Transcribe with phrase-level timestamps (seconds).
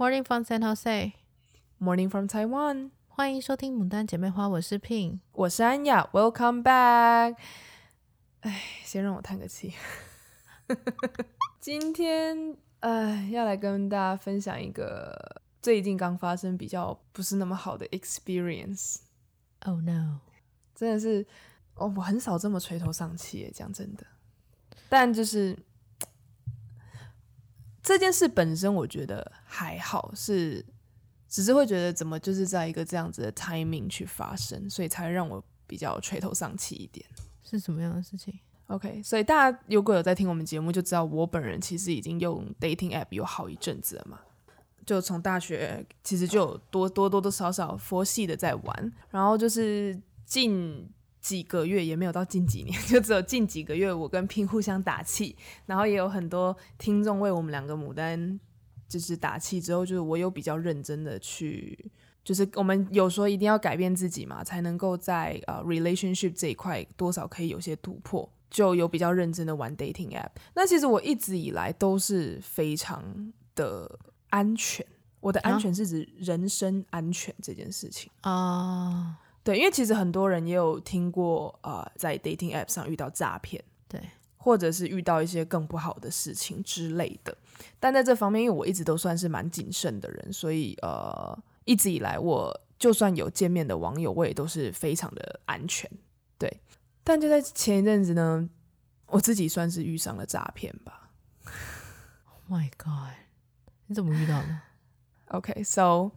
[0.00, 1.12] Morning from San Jose.
[1.78, 2.90] Morning from Taiwan.
[3.06, 6.08] 欢迎收听《牡丹姐妹花》，我是 Pin，我是安雅。
[6.10, 7.36] Welcome back。
[8.40, 9.74] 哎，先让我叹个气。
[11.60, 19.00] 今天，哎，要来跟大家分享一个最近刚发生比较不是那么好的 experience。
[19.66, 20.20] Oh no！
[20.74, 21.26] 真的是，
[21.74, 24.06] 哦，我很少这么垂头丧气耶，讲真的。
[24.88, 25.58] 但就是。
[27.82, 30.64] 这件事本身我觉得还好，是
[31.28, 37.04] 只是会觉得怎么就是在一个这样子的 timing 去发生，所以才让我比较垂头丧气一点。
[37.42, 44.20] 是什么样的事情？OK，所以大家如果有在听我们节目，就知道我本人其实已经用 dating app 有好一阵子了嘛，
[44.84, 50.88] 就从大学其实就有多多多多少少佛系的在玩，然后就是近。
[51.20, 58.40] 几个月也没有到近几年， 就只有近几个月，我跟 Pin 互相打气，然后也有很多听众为我们两个牡丹
[58.88, 59.60] 就是打气。
[59.60, 61.90] 之后就是我有比较认真的去，
[62.24, 70.30] 就是我们有说一定要改变自己嘛，才能够在呃 relationship 这一块多少可以有些突破，就有比较认真的玩 dating app。
[70.54, 73.98] 那其实我一直以来都是非常的
[74.30, 74.84] 安全，
[75.20, 79.18] 我的安全是指人身安全这件事情啊。
[79.26, 83.98] Uh 对，因为其实很多人也有听过，呃，在 dating app 上遇到诈骗，对，
[84.36, 87.36] 或者是遇到一些更不好的事情之类的。
[87.78, 95.90] 但在这方面，因为我一直都算是蛮谨慎的人，所以呃，一直以来我就算有见面的网友，我也都是非常的安全。
[96.38, 96.60] 对，
[97.02, 98.48] 但就在前一阵子呢，
[99.06, 101.10] 我自己算是遇上了诈骗吧。
[102.26, 103.14] Oh my god！
[103.86, 104.58] 你怎么遇到的
[105.28, 106.10] ？OK，so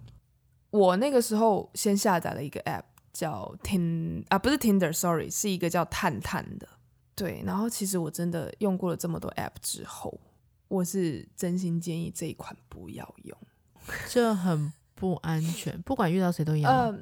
[0.72, 2.84] 我那个时候先下载了一个 app。
[3.14, 6.68] 叫 Tin 啊，不是 Tinder，sorry，是一个叫探探的。
[7.16, 10.20] 对，然后其实我真的用过了这么多 app 之后，
[10.68, 13.38] 我是真心建议这一款不要用，
[14.10, 16.90] 这很不安全，不管遇到谁都一样。
[16.92, 17.00] 嗯，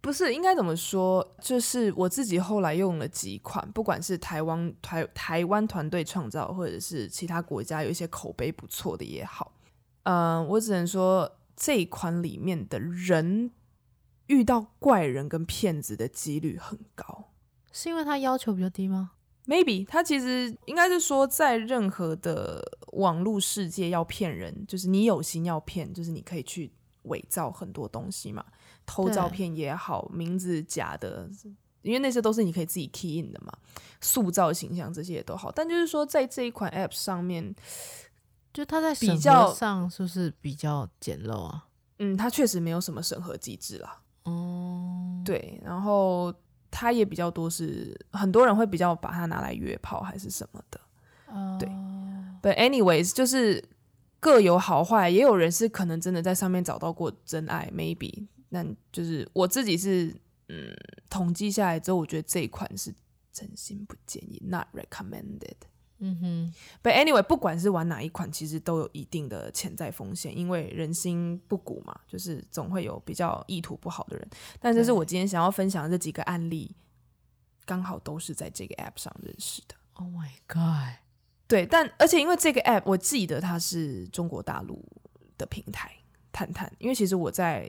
[0.00, 1.36] 不是，应该怎么说？
[1.42, 9.52] 就是我自己后来用了几款，不管是台湾台台湾团队创造，或者是其他国家有一些口碑不错的也好，
[10.04, 13.50] 嗯，我只能说这一款里面的人。
[14.28, 17.32] 遇到怪人跟骗子的几率很高，
[17.72, 19.10] 是因为他要求比较低吗
[19.46, 22.62] ？Maybe 他其实应该是说，在任何的
[22.92, 26.70] 网络世界要骗人，就是你有心要骗，就是你可以去
[27.04, 28.44] 伪造很多东西嘛，
[28.84, 31.28] 偷照片也好，名字假的，
[31.80, 33.50] 因为那些都是你可以自己 key in 的嘛，
[34.02, 35.50] 塑造形象这些也都好。
[35.50, 37.54] 但就是说，在这一款 app 上面，
[38.52, 41.68] 就他在比较上是不是比较简陋啊？
[42.00, 44.02] 嗯，它确实没有什么审核机制啦。
[44.28, 46.32] 哦，对，然后
[46.70, 50.80] 他也比较多是很多人会比较把它拿来约炮还是什么的，
[51.26, 51.68] 哦，对。
[52.40, 53.62] But anyways，就是
[54.20, 58.26] 各有好坏，也有人是可能真的在上面找到过真爱，maybe。
[58.50, 60.14] 那就是我自己是
[60.48, 60.72] 嗯，
[61.10, 62.94] 统计下来之后，我觉得这一款是
[63.32, 65.56] 真心不建议，not recommended。
[66.00, 74.28] 嗯哼，But anyway，不管是玩哪一款，其实都有一定的潜在风险，因为人心不古嘛，就是总会有比较意图不好的人。
[74.60, 76.74] 但这是我今天想要分享的这几个案例，
[77.64, 79.74] 刚好都是在这个 app 上认识的。
[79.94, 81.00] Oh my god！
[81.48, 84.84] 对，但而且因为这个 app，我记得它是中国大陆
[85.36, 85.90] 的平台，
[86.30, 86.72] 探探。
[86.78, 87.68] 因为其实我在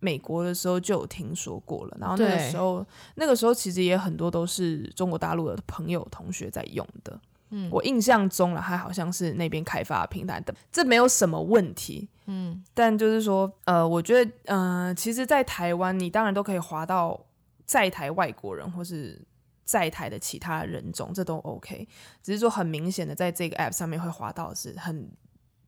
[0.00, 7.20] 美国的时候就有听说过了，然后那个时候，那个时候其实也很多都是中国大陆的朋友同学在用的。
[7.50, 12.08] 嗯，我印象中了，还好像是那边开发平台的，这没有什么问题。
[12.26, 17.26] 嗯，但就是说，呃，我觉得，呃，其实，在台湾，你当然都可以划到
[17.64, 19.20] 在台外国人或是
[19.64, 21.88] 在台的其他人种，这都 OK。
[22.22, 25.10] 只是说，很明显的，在这个 App 上面会划到的是很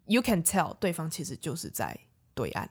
[0.07, 1.99] ，You can tell 对方其实就是在
[2.35, 2.69] 对岸，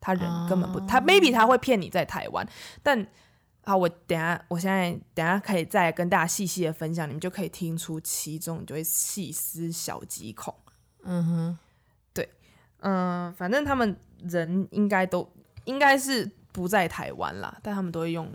[0.00, 2.48] 他人根本不，他 maybe 他会骗你在台湾，
[2.82, 3.06] 但。
[3.68, 10.54] 好，我等下，我现在等下可以再跟大家细细的分享，你们就可以听出其中，你就会细思小极恐。
[11.02, 11.58] 嗯哼，
[12.14, 12.26] 对，
[12.80, 15.30] 嗯、呃，反正他们人应该都
[15.66, 18.26] 应该是不在台湾啦，但他们都会用，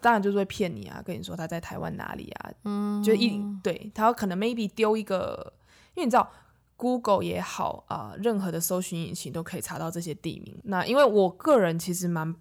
[0.00, 5.52] 当然就是会骗你啊，跟你说他在台湾哪里啊，嗯，就一对他可能 maybe 丢一个，
[5.94, 6.28] 因为你知道
[6.76, 10.58] Google 也好啊、呃，任何的搜寻引擎都可以查到这些地名。
[10.64, 12.34] 那因为我个人其实蛮。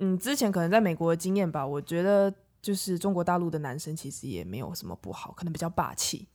[0.00, 6.28] 嗯，之前可能在美国的经验吧，我觉得就是中国大陆的男生其实也没有什么不好，可能比较霸气，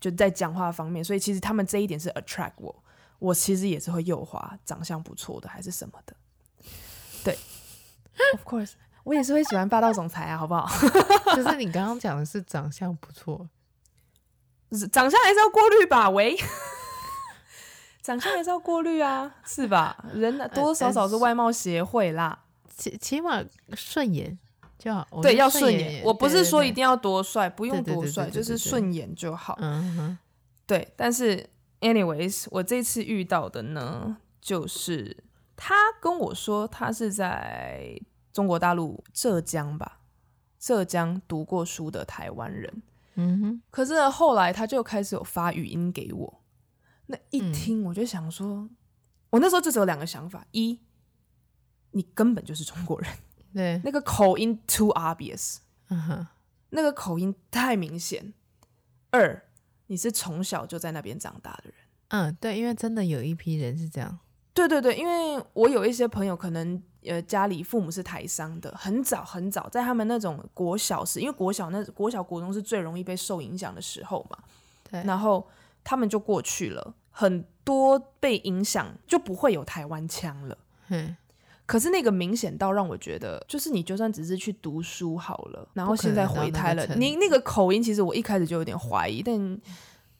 [0.00, 2.82] 就在讲话方面，所以其实他们这一点是 attract 我，
[3.18, 6.16] 我其实也是会右滑长相不错的还是什么的，
[7.24, 7.38] 对，
[8.34, 8.72] of course，
[9.04, 10.66] 我也是会喜欢霸道总裁啊，好不好？
[11.36, 13.48] 就是你刚刚讲的是长相不错，
[14.92, 16.10] 长相还是要过滤吧？
[16.10, 16.36] 喂，
[18.02, 20.04] 长相还是要过滤啊，是吧？
[20.12, 22.44] 人多多少少是外貌协会啦，
[22.76, 23.42] 起起码
[23.74, 24.38] 顺眼
[24.78, 25.06] 就好。
[25.22, 26.02] 对，要顺眼。
[26.04, 29.56] 我不是说一定要多帅，不用多帅，就是顺眼就好。
[29.60, 30.18] 嗯哼，
[30.66, 30.92] 对。
[30.94, 31.48] 但是
[31.80, 35.24] ，anyways，我这次遇到的呢，就是
[35.56, 37.98] 他跟我说他是在
[38.32, 40.00] 中国大陆浙江吧，
[40.58, 42.82] 浙江读过书的台湾人。
[43.14, 43.62] 嗯哼。
[43.70, 46.42] 可是后来他就开始有发语音给我。
[47.06, 48.70] 那一听我就想说，嗯、
[49.30, 50.78] 我那时候就只有两个想法：一，
[51.96, 53.10] 你根本就是中国人，
[53.54, 55.56] 对，那个口音 too obvious，
[55.88, 56.26] 嗯哼，
[56.68, 58.32] 那个口音太明显；
[59.10, 59.42] 二，
[59.86, 61.74] 你是从小就在那边长大的人，
[62.08, 64.18] 嗯，对，因为真的有一批人是这样，
[64.52, 74.38] 对对对，因为我有一些朋友可能呃家里父母是台商的，很早很早在他们那种国小时，因为国小那国小国中是最容易被受影响的时候嘛，
[74.90, 75.48] 对，然后。
[75.88, 80.58] 他们就过去了，很多被影响就不会有台湾腔了。
[80.88, 81.16] 嗯，
[81.66, 89.36] 可是那个明显到让我觉得，就是你就算只是去读书好了，然后现在回台了，你那个口音，其实我一开始就有点怀疑，但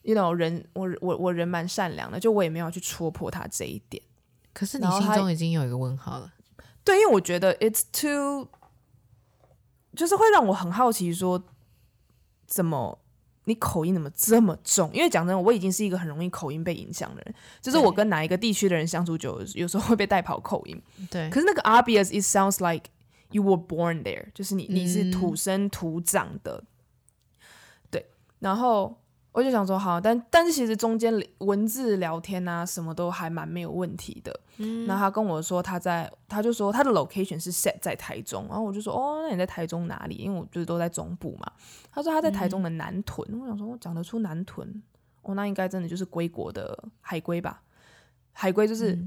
[0.03, 4.03] you know 人，我我我人蛮善良的，就我也没有去戳破他这一点。
[4.53, 6.33] 可是你心中已经有一个问号了。
[6.83, 8.49] 对，因为我觉得 it's too，
[9.95, 11.43] 就是会让我很好奇，说
[12.47, 12.99] 怎么。
[13.47, 14.91] 你口音怎么这么重？
[14.93, 17.35] 因为讲真的，我已经是一个很容易口音被影响的人。
[17.61, 20.81] 就是我跟哪一个地区的人相处久，有时候会被带跑口音。
[21.11, 21.31] 对。
[21.31, 22.91] 可是那个 obvious，it sounds like
[23.31, 26.63] you were born there，就是你你是土生土长的。
[26.63, 27.47] 嗯、
[27.91, 28.07] 对。
[28.41, 29.01] 然后。
[29.37, 34.41] 我就想说好，但但是其实中间文字聊天啊，什么都还蛮没有问题的。
[34.57, 40.15] 嗯，然后他跟我说他在，他就说他的 location 是 set 在台中，然后我就说哦，那你在台中哪里？
[40.15, 41.53] 因为我就是都在中部嘛。
[41.93, 44.83] 他说他在台中的南屯，嗯、我想说我讲得出南屯，
[45.21, 47.61] 哦，那应该真的就是归国的海归吧？
[48.33, 48.99] 海归就是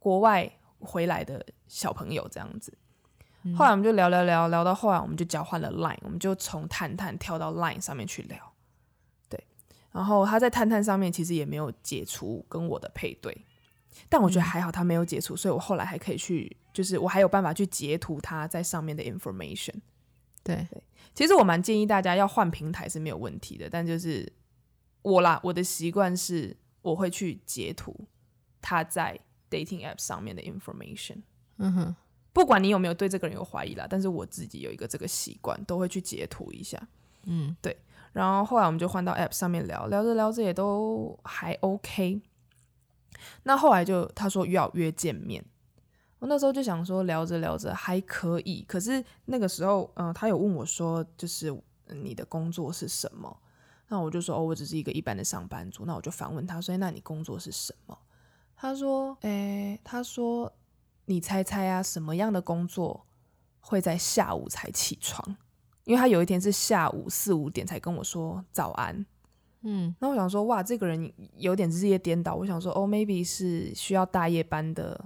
[0.00, 0.50] 国外
[0.80, 2.76] 回来的小朋友这样子。
[3.44, 8.36] 嗯、后来我们就聊聊聊聊到后来，我们就交换了 line，我们就从探探跳到 line 上面去聊。
[9.94, 13.46] 然后他在探探上面其实也没有解除跟我的配对，
[14.08, 19.74] 但我觉得还好他没有解除，所以我后来还可以去，就是我还有办法去截图他在上面的 information。
[20.42, 20.82] 对，对，
[21.14, 24.30] 其实我蛮建议大家要换平台是没有问题的，但就是
[25.02, 27.94] 我啦，我的习惯是我会去截图
[28.60, 29.16] 他在
[29.48, 31.18] dating app 上面的 information。
[31.58, 31.96] 嗯哼，
[32.32, 36.88] 不管你有没有对这个人有怀疑啦，但是我自己有一个这个习惯，都会去截图一下。
[37.26, 37.76] 嗯，对。
[38.14, 42.22] 然后后来我们就换到 App 上面聊，聊着聊着也都还 OK。
[43.42, 45.44] 那后来就他说要约见面，
[46.20, 51.54] 我那时候就想说聊着聊着还可以，可是那个时候，嗯、他有问我说，就是
[51.88, 53.36] 你的工作是什么？
[53.88, 55.84] 那我就说哦，我只是一个一般的上班族。
[55.84, 57.98] 那我就反问他说，那你工作是什么？
[58.56, 60.52] 他说，诶，他说
[61.06, 63.06] 你猜猜啊，什么样的工作
[63.60, 65.36] 会在下午才起床？
[65.84, 69.04] 因为他有一天是下午四五点才跟我说早安，
[69.62, 72.34] 嗯，那我想说哇，这个人有点日夜颠倒。
[72.34, 75.02] 我想说哦，maybe 是需要大夜班的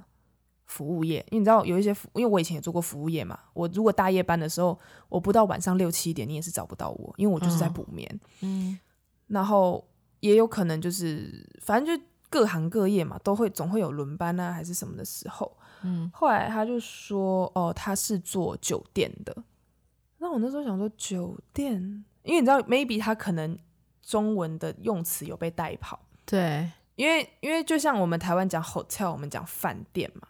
[0.66, 3.38] 服务业，因为你知道有一些服，因为我以前也做过服务业嘛。
[3.54, 4.78] 我如果大夜班的时候，
[5.08, 8.78] 我不到晚上六七点，你也是找不到我，因为我就是在补眠，哦，嗯。
[9.28, 9.86] 然后
[10.20, 15.56] 也有可能就是反正就各行各业嘛，都会总会有轮班啊，还是什么的时候。
[15.82, 19.36] 嗯，后来他就说哦，他是做酒店的。
[20.18, 23.58] 那我那时候想说酒店，因为你知道，maybe 他可能
[24.02, 26.00] 中文的用词有被带跑。
[26.24, 30.28] 对，因为因为就像我们台湾讲 hotel，我们讲饭店嘛，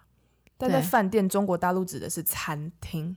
[0.56, 3.16] 但在饭店中国大陆指的是餐厅。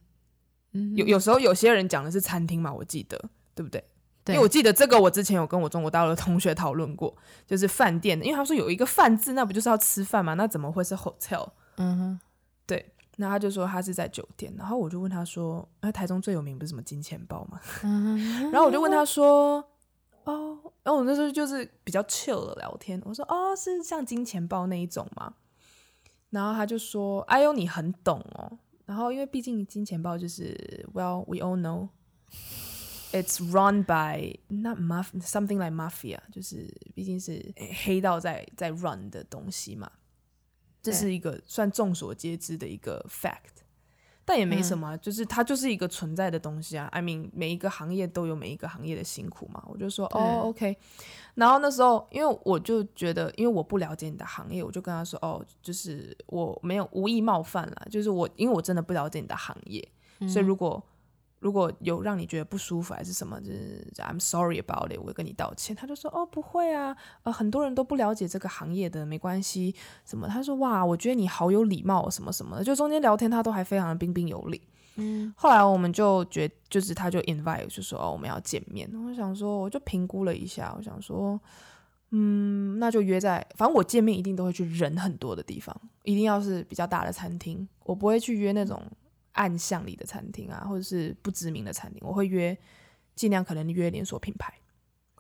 [0.72, 3.18] 嗯，有有时候有些人讲的是餐厅嘛，我记得
[3.54, 3.84] 对不对？
[4.24, 7.14] 对，因为我记得这个，我之前有跟我中国大陆的同学讨论过，
[7.46, 10.36] 就是饭店，因为他说有一个饭字，那不就是要吃饭吗？
[10.36, 11.50] 那怎么会是 hotel？
[11.76, 12.20] 嗯哼，
[12.66, 12.94] 对。
[13.22, 17.62] 那他就说他是在酒店，然后我就问他说：“哎，台中最有名不是什么金钱豹吗？”
[18.52, 19.64] 然后我就问他说
[20.26, 25.36] ：“哦，然后我那时候就是比较 chill 的聊天，我说：哦，是像金钱豹那一种吗？”
[26.32, 31.90] 然后他就说：“哎呦，你很懂哦。”然后因为毕竟金钱豹就是，Well, we all know
[33.14, 37.54] it's run by not maf something like mafia，就是毕竟是
[37.86, 39.92] 黑道在在 run 的东西嘛。
[40.82, 43.62] 这是一个算众所皆知的一个 fact，
[44.26, 46.88] 但也没什么，嗯、就是它就是一个存在的东西啊。
[46.92, 49.64] I mean，每一个行业都有每一个行业的辛苦嘛。
[49.68, 50.78] 我就说哦，OK。
[51.36, 59.88] 然后那时候，因为我就觉得，因为我不了解你的行业，我就跟他说哦，就是我没有无意冒犯啦，就是我因为我真的不了解你的行业，
[60.20, 60.84] 嗯、所以如果
[61.42, 65.76] 如果有让你觉得不舒服还是什么，就是 I'm sorry about it，我会跟你道歉。
[65.76, 69.74] 他就说哦，不会啊，呃，很多人都不了解这个行业的，没关系。
[70.06, 70.28] 什么？
[70.28, 72.64] 他说哇，我觉得你好有礼貌，什么什么的。
[72.64, 74.62] 就中间聊天，他都还非常的彬彬有礼。
[74.98, 78.88] 嗯，后来我们就觉，就是他就 invite 就说哦，我们要见面。
[79.08, 81.42] 我想说，我就评估了一下，我想说，
[82.12, 88.80] 嗯，那就约在，反正我见面一定都会去人很多的地方，一定要是比较大的餐厅，我不会去约那种。
[89.34, 92.58] 暗巷里的餐厅啊，或者是不知名的餐厅，我会约，
[93.16, 94.54] 尽量可能约连锁品牌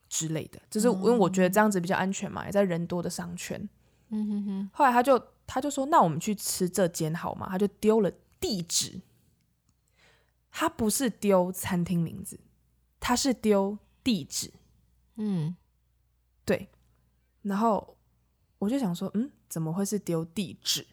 [0.09, 3.69] 之类的，就是因为我觉得这样子比较安全嘛，也在人多的商圈。
[4.09, 4.69] 嗯哼哼。
[4.73, 9.01] 后来他就他就说：“那我们去吃这间好吗？”他就丢了地址，
[10.51, 12.39] 他不是丢餐厅名字，
[12.99, 14.51] 他是丢地址。
[15.15, 15.55] 嗯，
[16.43, 16.69] 对。
[17.43, 17.97] 然后
[18.59, 20.85] 我就想说：“嗯，怎么会是丢地址？”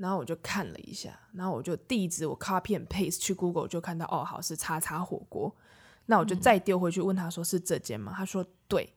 [0.00, 5.54] 然后我就看了一下，然后我就地址我 copy and paste 去 Google 就看到哦，好是叉叉火锅，
[6.06, 8.14] 那我就再丢回去问他说是这间吗？
[8.16, 8.94] 他说对。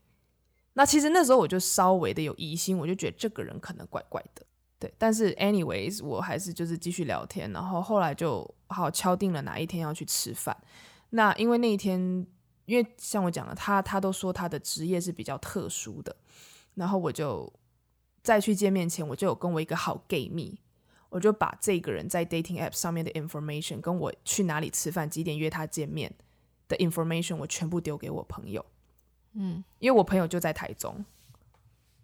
[0.75, 4.45] 那其实那时候我就稍微的有疑心，我就觉得这个人可能怪怪的，
[4.79, 4.93] 对。
[4.97, 10.55] 但是 anyways 我还是就是继续聊天，然后后来就好敲定了哪一天要去吃饭。
[11.09, 11.99] 那因为那一天，
[12.63, 16.15] 因为像我讲了，他他都说他的职业是比较特殊的，
[16.75, 17.51] 然后我就
[18.23, 20.57] 再去见面前，我就有跟我一个好 gay 蜜。
[21.13, 26.11] 我就把这个人在 dating app 上面的 information，跟我去哪里吃饭、几点约他见面
[26.67, 28.65] 的 information，我全部丢给我朋友。
[29.33, 31.05] 嗯，因为我朋友就在台中，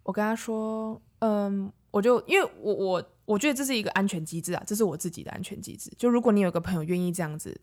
[0.04, 5.92] 我跟他说，嗯，我就因为我我我觉得这是一个安全机制啊，这是我自己的安全机制。
[5.98, 7.60] 就如果你有个朋友愿意这样子，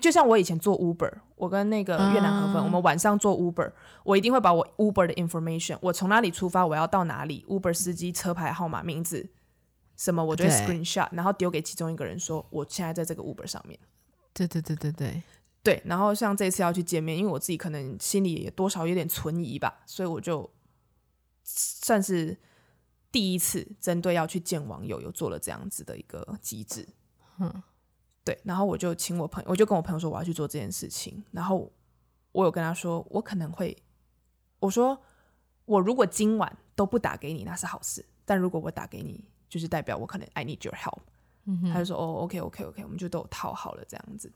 [0.00, 3.72] 就像我以前做 Uber，我跟那个越南河粉，我们晚上做 Uber，
[4.04, 9.28] 我一定会把我 Uber 的 information，我从哪里出发，我要到哪里，Uber 司机车牌号码、名字。
[9.96, 10.24] 什么？
[10.24, 13.78] 我就会 screenshot，然后丢给其中一个人说，我现在在这个 Uber 上面。
[14.32, 15.22] 对对对对对
[15.62, 15.82] 对。
[15.84, 20.50] 然后像这次要去见面，因为我自己可能心里也多少有点存疑吧，所以我就
[21.44, 22.36] 算是
[23.10, 26.88] 第一次针对要去见网友，有做了这样子的一个机制。
[27.38, 27.62] 嗯，
[28.24, 28.40] 对。
[28.44, 31.22] 然后我就请我朋友，我就跟我朋友说我要去做这件事情。
[31.30, 31.70] 然后
[32.32, 33.76] 我有跟他说，我可能会，
[34.58, 34.98] 我说
[35.66, 38.04] 我如果今晚都不打给你，那是好事。
[38.24, 41.00] 但如果我打给你，就是代表我可能 I need your help，、
[41.44, 44.32] 嗯、他就说哦，OK OK OK，我们就都有套好了这样子，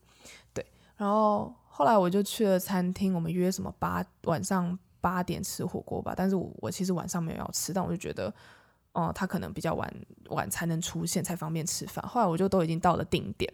[0.53, 0.63] 对。
[0.95, 6.13] 然后后来我就去了餐厅，我们约什么八晚上八点吃火锅吧。
[6.15, 8.31] 但是我我其实晚上没有要吃，但我就觉得
[8.91, 9.91] 哦，他可能比较晚
[10.27, 12.07] 晚才能出现，才方便吃饭。
[12.07, 13.51] 后来我就都已经到了定点，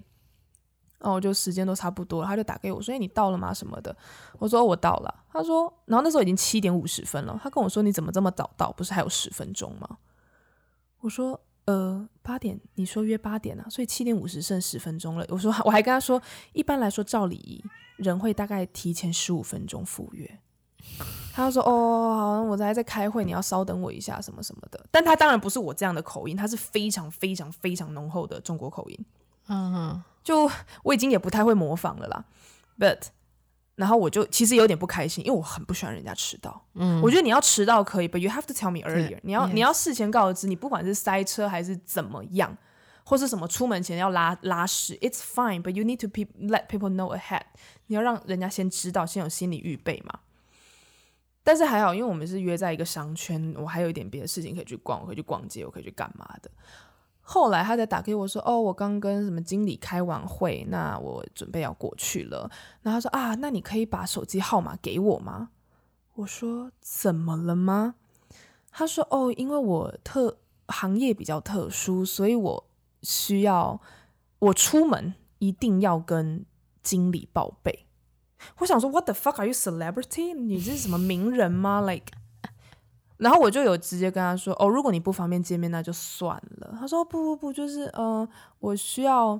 [0.99, 3.53] 然后我就时间都差不多了，他就打给我说：“哎，你到了吗？
[3.53, 3.95] 什么的？”
[4.37, 8.69] 我说：“我到了。”他说：“然后那时候已经七点五十分了。”他跟我说：“你怎么这么早到？
[8.73, 9.97] 不是还有十分钟吗？”
[10.99, 11.39] 我说。
[11.65, 15.25] 呃，八点，你说约八点啊，所以七点五十剩十分钟了。
[15.29, 17.63] 我说，我还跟他说，一般来说照礼仪，
[17.97, 20.39] 人会大概提前十五分钟赴约。
[21.33, 24.85] 他就说，哦，好，我还在开会，你要稍等我一下，什么什么的。
[24.91, 29.05] 但他当然不是我这样的口音，他是非常非常非常浓厚的中国口音。
[29.47, 30.49] 嗯哼，就
[30.83, 32.25] 我已经也不太会模仿了啦
[32.77, 32.99] ，but。
[33.75, 36.63] 然后我就其实有点不开心，因为我很不喜欢人家迟到。
[36.75, 39.17] 嗯，我觉得你要迟到可以，but you have to tell me earlier。
[39.23, 42.55] 你要.你要事前告知，你不管是塞车还是怎么样，
[43.03, 47.41] 或是什么出门前要拉拉屎，it's fine，but you need to pe let people know ahead。
[47.87, 50.19] 你要让人家先知道，先有心理预备嘛。
[51.43, 56.49] 但是还好，因为我们是约在一个商圈，我还有一点别的事情可以去逛，我可以去逛街，我可以去干嘛的。
[57.25, 62.51] 后来他才打给我说：“哦，我刚跟什么经理开完会，那我准备要过去了。”
[62.83, 65.49] 然后他说：“啊，那你可以把手机号码给我吗？”
[66.15, 67.95] 我说：“怎么了吗？”
[68.71, 70.37] 他说：“哦，因为我特
[70.67, 72.65] 行业比较特殊，所以我
[73.01, 73.79] 需要
[74.39, 76.45] 我出门一定要跟
[76.83, 77.85] 经理报备。”
[78.59, 80.35] 我想说：“What the fuck are you celebrity？
[80.35, 82.07] 你这是什么名人吗？Like？”
[83.23, 89.39] 然后我就有直接跟他说：“哦，如果你不方便见面，那就算了。”他说：“不不不，就是嗯、呃，我需要，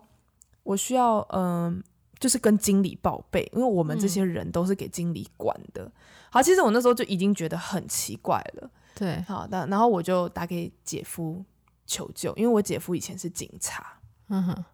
[0.64, 1.76] 我需要，嗯、呃，
[2.18, 5.84] 就是跟经理报备，因为我们这些人都是给经理管的。
[5.84, 5.92] 嗯”
[6.32, 8.72] 好，其实我那时候就已经觉得很奇怪了。
[8.96, 11.44] 对，好的，然后我就打给姐夫
[11.86, 14.00] 求救，因为我姐夫以前是警察。
[14.30, 14.66] 嗯哼，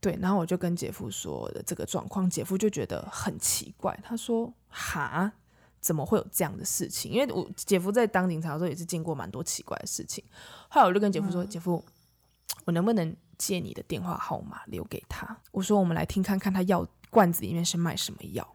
[0.00, 5.30] 对，然后我就跟姐夫说的这个状况，姐夫就觉得很奇怪，他说：“哈。”
[5.80, 7.12] 怎么会有这样的事情？
[7.12, 10.24] 因为我姐夫在当警察的时候也是见过蛮多奇怪的事情。
[10.68, 11.84] 后来我就跟姐夫说：“嗯、姐夫，
[12.64, 18.46] 我能不能借你的电话号码留给他？”我说：“我们来听看看他药罐子里面是卖什么药。”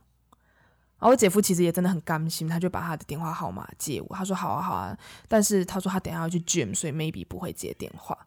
[0.99, 4.15] 然后我姐夫其实也真的很甘心，他就把他的电话号码借我。
[4.15, 8.17] 他说：“好啊，好啊。”但是他说他等下要去 gym，所以 maybe 不会接电话。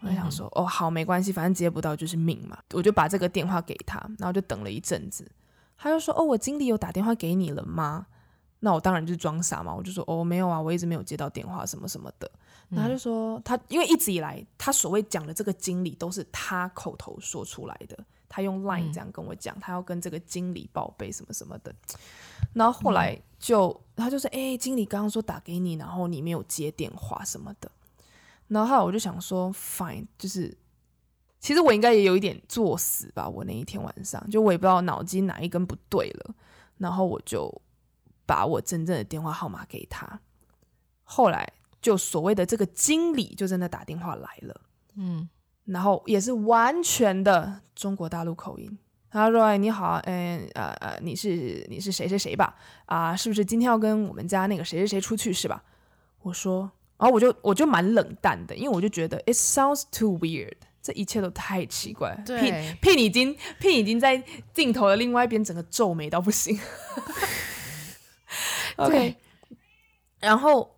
[0.00, 2.58] 我就想说，哦，好，没关系，反正接不到就是命嘛。
[2.72, 5.30] 我就把这个电话给他，然后就等了一阵子。
[5.76, 8.06] 他就说，哦，我经理有打电话给你了吗？
[8.64, 12.30] 那我当然就是装傻嘛，我就说，哦，没有啊，我一直没有接到电话，什么什么的。
[12.68, 21.74] 然后他就说，他因为一直以来他所谓讲的这个经理都是他口头说出来的，他用 Line 这样跟我讲，他要跟这个经理报备什么什么的。
[22.52, 27.68] 然后后来就他就说，哎，经理刚刚说打给你，然后你没有接电话什么的。
[28.46, 30.56] 然后后来我就想说，fine，就是
[31.40, 33.28] 其实我应该也有一点作死吧。
[33.28, 36.34] 我那一天晚上，就我也不知道脑筋哪一根不对了，
[36.78, 37.52] 然后我就
[38.26, 40.20] 把我真正的电话号码给他。
[41.04, 41.46] 后来
[41.80, 44.60] 就所谓的这个经理就真的打电话来了，
[44.96, 45.28] 嗯，
[45.64, 48.78] 然后也是完全的中国大陆口音。
[49.10, 52.54] 他说：“哎，你好，嗯，呃呃，你是你是谁谁谁吧？
[52.86, 55.62] 啊、呃，是不是今天要跟我们家那个谁谁谁出去是吧？”
[56.22, 56.70] 我说。
[56.98, 62.14] 然后我就我就蛮冷淡的，因为我就觉得 it sounds too weird，这一切都太奇怪。
[62.24, 64.22] 对，Pin Pin 已经 Pin 已经在
[64.54, 66.56] 镜头的另外一边，整个皱眉到不行。
[68.76, 69.16] OK，
[70.20, 70.76] 然后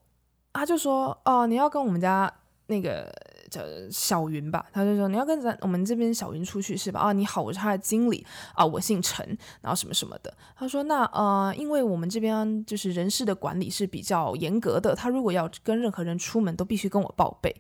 [0.53, 2.33] 他就说：“哦，你要跟我们家
[2.67, 3.13] 那个。”
[3.51, 6.99] 叫小云吧，他就说，你要跟咱我们这边小云出去是吧？
[6.99, 9.25] 啊，你好，我是他的经理啊，我姓陈，
[9.61, 10.37] 然后什么什么的。
[10.57, 17.55] 他说那呃，因为我们这边就是人事的管理是比较严格的，他如果要跟任何人出门都必须跟我报备。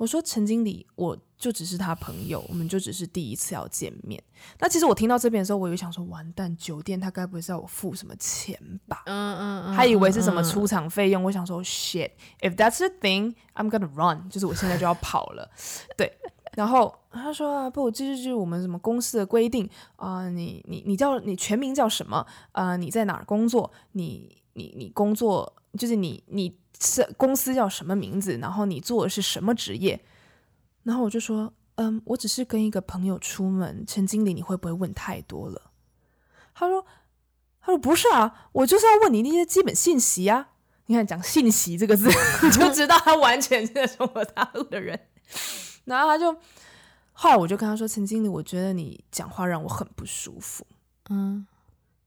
[0.00, 4.18] 我说陈经理，我就只是他朋友，我们就只是第一次要见面。
[4.58, 9.02] 那其实我听到这边的时候，我有想说，完蛋，酒店他该不会是要我付什么钱吧？
[9.04, 11.22] 嗯嗯嗯，他以为是什么出场费用。
[11.22, 15.50] 我想说，shit，if that's the thing，I'm gonna run，就是我现在就要跑了。
[15.98, 16.10] 对，
[16.54, 20.30] 然后他说啊，不，这就是我们什么公司的规定啊、呃。
[20.30, 22.26] 你你你叫你全名叫什么？
[22.52, 23.70] 啊、呃，你在哪儿工作？
[23.92, 26.58] 你你你工作就是你你。
[26.80, 28.38] 是公司叫什么名字？
[28.38, 30.02] 然后你做的是什么职业？
[30.82, 33.84] 然后我就说，嗯，我只是跟一个朋友出门。
[33.86, 35.70] 陈经理，你会不会问太多了？
[36.54, 36.86] 他说，
[37.60, 40.48] 他说不是啊，我就是要问你那些基本信息啊。
[40.86, 42.10] 你看讲信息这个字，
[42.58, 44.98] 就知道他完全是中国大陆的人。
[45.84, 46.34] 然后他就，
[47.12, 50.66] 后来我就跟他说，陈经理，我觉得你讲话让我很不舒服。
[51.10, 51.46] 嗯。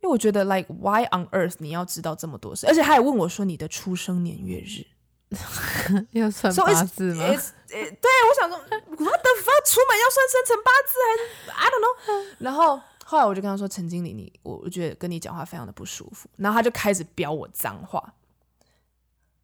[0.03, 4.85] 因为我觉得，like why on earth 你要知道这么多事，而且他还问我说你的出生年月日，
[6.11, 12.35] 要算八字吗？So it's, it's, it, 对，我想说，what the fuck，出门要算生辰八字还是 I don't know？
[12.39, 18.13] 然后后来我就跟他说，陈经理，你我我觉得跟你讲话非常的不舒服，然后他就开始飙我脏话，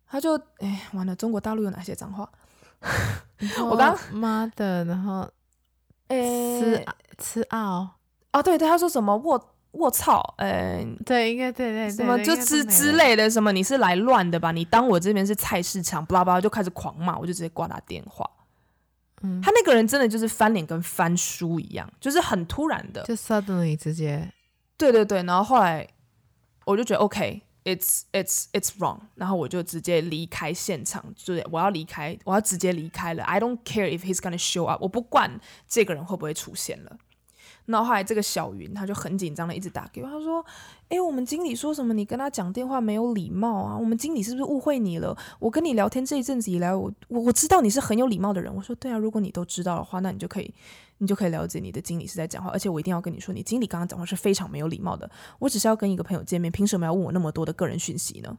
[0.10, 2.30] 他就哎完了，中国大陆有哪些脏话？
[3.63, 5.26] 我刚妈的，然后
[6.10, 6.19] 哎
[6.60, 6.86] 吃
[7.17, 7.95] 吃奥
[8.32, 9.56] 啊，对对，他说什么我。
[9.71, 14.51] 我操，嗯、呃，对，应该对对对，什么就之之类的，什么你是来乱的吧？
[14.51, 18.27] 你当我这边是菜市场，巴拉巴拉就开始狂骂，我就直接挂他电话。
[19.21, 24.32] 嗯，他那个人真的就是翻脸跟翻书一样，就是很突然的，就 suddenly 直接，
[24.75, 25.88] 对对对，然后后来
[26.65, 33.23] 我就觉得 OK，it's it's it's wrong，然后我就直接离开现场，就是我要离开，我要直接离开了。
[33.23, 36.97] I don't care if he's gonna show up，我不管这个人会不会出现了。
[37.71, 40.43] 那后来这个小云他就很紧张的一直打给我，他说
[40.89, 41.93] ：“哎，我们经理说什么？
[41.93, 43.77] 你跟他讲电话没有礼貌啊？
[43.77, 45.15] 我们经理是不是误会你了？
[45.38, 50.51] 我跟你聊天这一阵子以来，我我我知道你是很有礼貌的人。”我说：“对啊，如果你都知道的话，那你就可以
[50.97, 52.49] 你就可以了解你的经理是在讲话。
[52.49, 55.08] 而且我一定要跟你说，你经理刚刚讲话是非常没有礼貌的。
[55.38, 58.36] 我只是要跟一个朋友见面，凭什么要问我那么多的个人讯息呢？”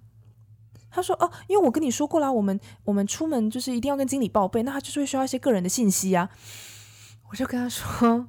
[0.91, 6.31] 他说：“哦，因为我跟你说过啦，我们我们出门就是一定要跟经理报备，那他就是会需要一些个人的信息啊。”
[7.31, 8.27] 我就跟他说。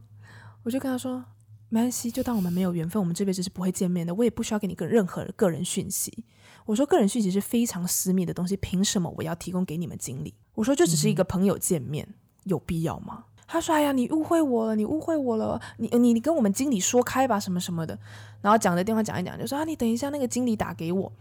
[0.64, 1.24] 我就跟他说，
[1.70, 4.14] 没关系，就当我们没有缘分，我们这辈子是不会见面的。
[4.14, 6.26] 我也不需要给你个任何个人讯息。
[6.66, 10.34] 我说，个人讯息是非常私密的东西，凭什么我要提供给你们经理？
[10.54, 13.26] 我说，就只是一个朋友见面，嗯、有必要吗？
[13.48, 17.98] 他说，哎呀，你误会我了，你误会我了，你你你跟我们经理说开吧，什么什么的。
[18.42, 21.12] 然后讲着电话讲一讲，就说啊，你等一下，那个经理打给我。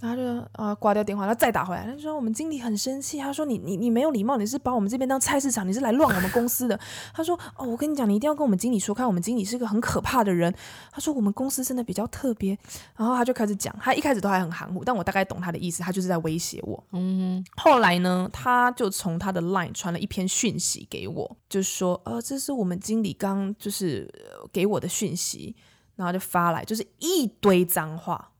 [0.00, 1.84] 然后就啊挂掉电话，然后再打回来。
[1.84, 6.80] 他说我们经理很生气，他说你你你没有礼貌，你是把我们这边当菜市场，你是来乱我们公司的。
[7.12, 10.54] 他说哦，我跟你讲，你一定要跟我们经理说看，我们经理是个很可怕的人。
[10.90, 12.58] 他说我们公司真的比较特别。
[12.96, 16.82] 然后他就开始讲，他一开始都还很含糊，但我大概懂他的意思，他就是在威胁我。
[16.92, 24.10] 嗯，后来呢，他就从他的 line 传了一篇讯息给我，就说呃，这是我们经理刚就是
[24.50, 25.54] 给我的讯息，
[25.94, 28.32] 然后就发来就是一堆脏话，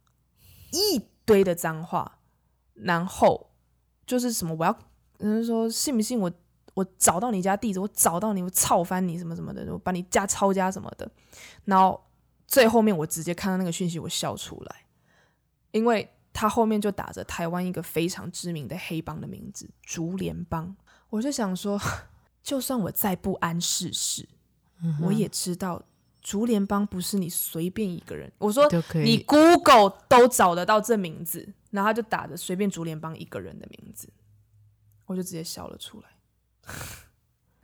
[0.72, 1.09] 一。
[1.24, 2.18] 堆的脏话，
[2.74, 3.50] 然后
[4.06, 4.78] 就是什么我要，
[5.18, 6.30] 人家说信不信我
[6.74, 11.10] 我找到你家地址，我找到你，我操翻你什么什么的，我把你家抄家什么的。
[11.64, 12.00] 然后
[12.46, 14.84] 最后面我直接看到那个讯息，我笑出来，
[15.72, 20.76] 因为他后面就打着台湾一个非常知名的黑帮的名字竹联帮，
[21.10, 21.78] 我就想说
[22.42, 24.28] 就算我再不谙世事，
[24.82, 25.82] 嗯、我也知道
[26.20, 28.30] 竹联帮不是你随便一个人。
[28.38, 34.08] 我说你 Google 都找得到这名字，然后他就打着随便竹联帮一个人的名字，
[35.06, 36.08] 我就直接笑了出来。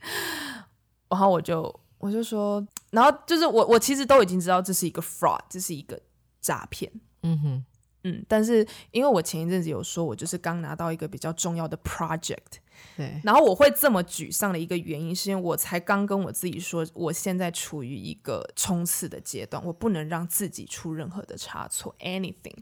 [1.09, 6.01] 然后我就我就说，然后就是我我其实都已经知道这是一个 fraud，这是一个
[6.41, 6.93] 诈骗。
[7.23, 7.65] 嗯哼。
[8.09, 12.61] 嗯，但是因为我前一阵子有说，我就是刚拿到一个比较重要的 project，
[12.97, 22.57] 对，然后我会这么沮丧的一个原因，是因为我才刚跟我自己说，我现在处于一个冲刺的阶段，我不能让自己出任何的差错，anything，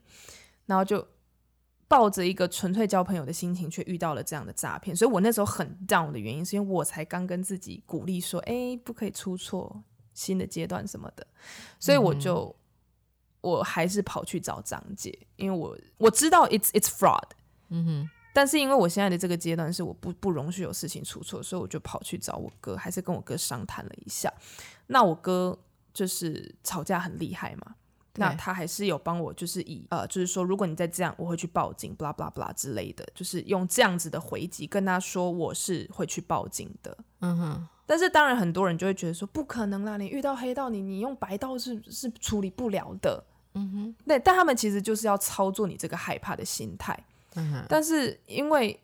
[0.66, 1.06] 然后就
[1.86, 11.26] 抱着一个纯粹交朋友的心情，却遇到了这样的诈骗，所以我那时候很 down 的原因，是因为我才刚跟自己鼓励说，哎，不可以出错，新的阶段什么的，
[11.78, 12.54] 所以我就。
[12.58, 12.60] 嗯。
[13.44, 17.28] 我还是跑去找张姐，因为我我知道 it's it's fraud，
[17.68, 24.30] 嗯哼，但是因为我现在的这个阶段是我不不容许有事情出错，所以我就跑去找我哥，还是跟我哥商谈了一下。
[24.88, 25.56] 那我哥
[25.94, 27.76] 就是吵架很厉害嘛，
[28.16, 37.68] 那他还是有帮我，就是以呃，就是说如果你再这样，我会去报警，blah blah blah 之类的，就是用这样子的回击跟他说我是会去报警的，嗯哼。
[37.86, 43.22] 但是当然很多人就会觉得说不可能啦，你遇到黑道你你用白道是是处理不了的。
[43.54, 46.98] 嗯哼，对，但他们其实就是要操作你这个害怕的心态。
[47.34, 48.80] 嗯，但是因为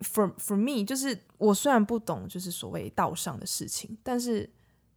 [0.00, 4.48] for for me，就是我虽然不懂就是所谓道上的事情，但是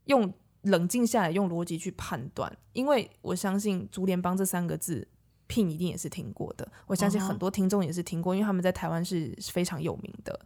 [0.05, 5.07] 用冷静下来，用逻辑去判断，因为我相信竹联帮这三个字
[5.47, 6.69] ，Pin 一定也是听过的。
[6.87, 10.39] 我相信很多听众也是听过，因为他们在台湾是非常有名的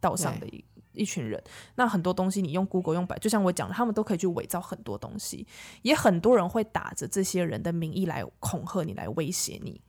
[0.00, 0.64] 道上的一。
[0.94, 1.42] 一群人，
[1.76, 5.46] 那很多东西你用 Google 用百，就像我讲的，他们都可以去伪造很多东西，
[5.80, 9.80] 也很多人会打着这些人的名义来恐吓你，来威胁你。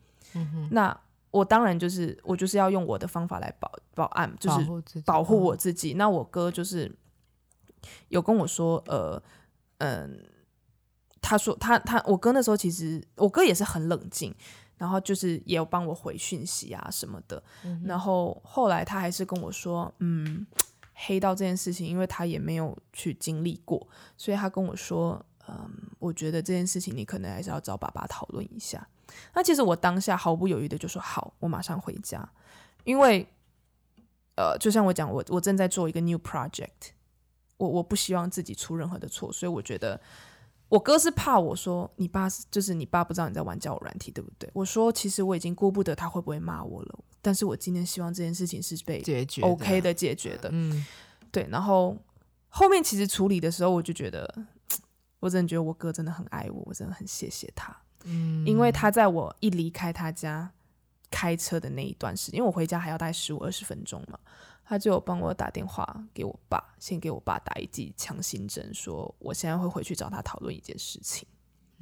[0.71, 0.97] 那
[1.33, 5.95] 我当然就是我就是要用我的方法来保保安，就是保护我自己。
[5.95, 6.89] 那我哥就是
[8.07, 9.21] 有跟我说，呃，
[9.79, 10.23] 嗯，
[11.19, 14.33] 他说他他我哥那时候其实我哥也是很冷静，
[14.77, 17.43] 然后就是也有帮我回讯息啊什么的。
[17.65, 20.45] 嗯，然后后来他还是跟我说，嗯。
[20.95, 25.19] 黑道这件事情，因为他也没有去经历过，所以他跟我说
[25.49, 25.67] ：“嗯，
[25.97, 28.87] 我觉得这件事情你可能还是要找爸爸讨论一下。”
[29.33, 32.27] 那其实我当下毫不犹豫的就说：“好，我马上回家。”
[32.83, 33.27] 因为，
[34.35, 36.91] 呃，就像我讲，我我正在做一个 new project，
[37.57, 39.99] 我我不希望自己出任何的错，所以我觉得
[40.69, 44.49] 我哥是怕我说你爸就是你爸不知道你在玩交友软体，对不对？
[44.53, 46.99] 我说其实我已经顾不得他会不会骂我了。
[47.21, 49.01] 但是我今天希望这件事情是被
[49.41, 50.85] OK 的解决的，嗯，
[51.31, 51.47] 对。
[51.49, 51.95] 然后
[52.49, 54.45] 后面其实处理的时候，我就觉得，
[55.21, 60.51] 我真的觉得我哥真的很爱我，我真的很谢谢他，嗯，因为他在我一离开他家
[61.09, 64.19] 开车的那一段时间，因为我回家还要大概十五二十分钟嘛，
[64.65, 71.27] 他就有帮我打电话给我爸，先给我爸打一剂强心针，说我现在会回去找他讨论一件事情，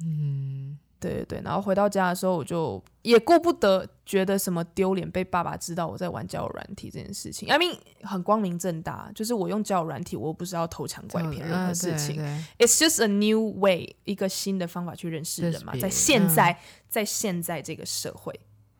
[0.00, 0.78] 嗯。
[1.02, 7.50] 对对对，然后回到家的时候，我就也顾不得觉得什么丢脸，被爸爸知道我在玩交友软体这件事情。
[7.50, 12.22] I mean，很光明正大，就是我用交友软体，我又不是要偷抢拐骗任何事情。
[12.22, 18.32] 啊、It's just a new way，一个新的方法去认识人嘛，在现在，在现在这个社会，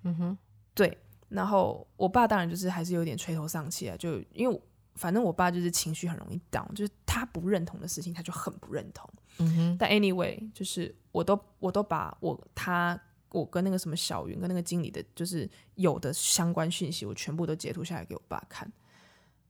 [0.05, 0.39] 嗯哼，
[0.75, 0.97] 对。
[1.29, 4.61] 然后我爸当然就是还是有点垂头丧气啊，就因为
[4.95, 9.09] 反正我爸就是情绪很容易 down，就是他不认同的事情，他就很不认同。
[9.39, 13.01] 嗯哼，但 anyway，就是我都我都把我他
[13.31, 18.71] 我跟那个什么小云跟那个经理的，就是有的相关讯息，我全部都截图下来给我爸看，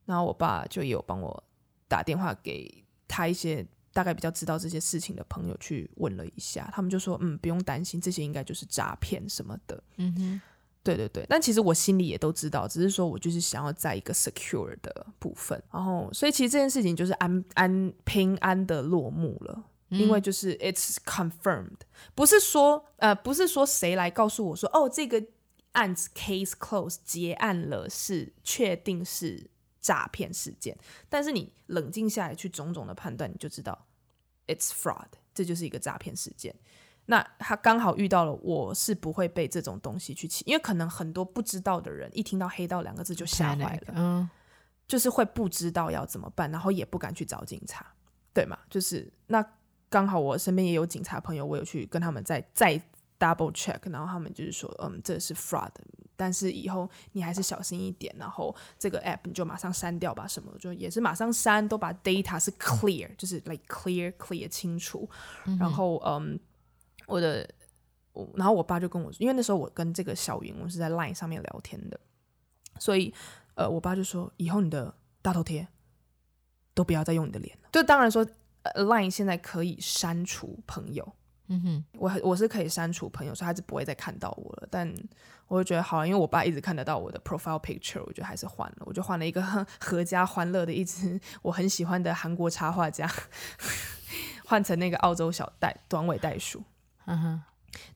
[0.05, 1.43] 然后我爸就也有帮我
[1.89, 9.83] 打电话给他一些大概比较知道这些事情的朋友去问了一下，他们就说嗯，不用担心，这些应该就是诈骗什么的。
[9.97, 10.41] 嗯哼。
[10.83, 21.79] 对对对，但其实我心里也都知道，只是说我就是想要在一个 secure 的部分，然后所以其实这件事情就是安安平安的落幕了，嗯、因为就是 it's confirmed，
[22.15, 25.25] 不是说呃不是说谁来告诉我说哦这个
[25.73, 29.49] 案子 case closed 结案了，是确定是
[29.81, 30.77] 诈骗事件，
[31.09, 33.87] 但是你冷静下来去种种的判断，你就知道
[34.49, 36.55] it's fraud，这就是一个诈骗事件。
[37.13, 44.31] 那他刚好遇到了，我是不会被这种东西去气，因为可能很多不知道的人一听到黑道两个字就吓坏了，嗯，
[44.89, 47.85] 就是会不知道要怎么办，然后也不敢去找警察，
[48.33, 48.57] 对吗？
[48.71, 49.47] 就是那
[49.91, 52.81] 刚好我身边也有警察朋友，我有去跟他们再再
[53.19, 55.69] double check，然后他们就是说，嗯，这是 fraud，
[56.17, 65.07] 但是以后你还是小心一点，然后这个 app 你就马上删掉吧，什么就也是马上删，都把 data 是 clear，就是 like clear clear 清楚，
[65.45, 66.41] 嗯、然后嗯。
[67.07, 67.49] 我的，
[68.13, 71.99] 我然后我爸就跟我说，因为那时候我跟这个小云，我是在 Line 上面聊天的，
[72.79, 73.13] 所以
[73.55, 75.67] 呃，我爸就说，以后你的大头贴
[76.75, 77.69] 都不要再用你的脸了。
[77.73, 78.27] 就当然说、
[78.63, 81.13] 呃、，Line 现在可以删除朋友。
[81.49, 84.69] 嗯哼，我我是可以删除朋友，所以他是不会再看到我了。
[84.71, 84.91] 但
[85.49, 88.79] 我就觉得好，因为我爸一直看得到我的 profile picture，我就还是换了。
[88.87, 89.43] 我就换了一个
[89.81, 93.11] 阖家欢乐的一只我很喜欢的韩国插画家，
[94.47, 96.63] 换成那个澳洲小袋短尾袋鼠。
[97.07, 97.41] 嗯哼，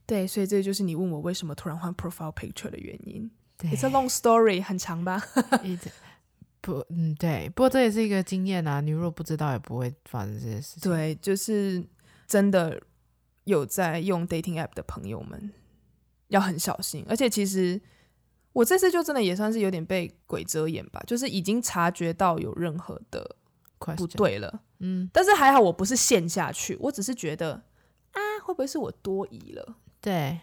[0.07, 3.31] 对，所以这就是你问我为什么突然换 profile picture 的原因。
[3.57, 5.23] 对，It's a long story，很长吧？
[6.61, 7.49] 不，嗯，对。
[7.51, 10.91] 不过这也是一个经验啊，你如果不知道，也不会发生这些事情。
[10.91, 11.85] 对，就是
[12.27, 12.81] 真的。
[13.47, 15.53] 有在用 dating app 的朋友们
[16.27, 17.81] 要很小心，而且其实
[18.53, 23.37] 我这次就真的也算是有点被鬼遮眼吧，就是已经察觉到有任何的
[23.97, 27.63] 不对了，嗯，但是还好我不是陷下去，我只是觉得啊，
[28.47, 29.77] 会不会是我多疑了？
[30.01, 30.41] 对，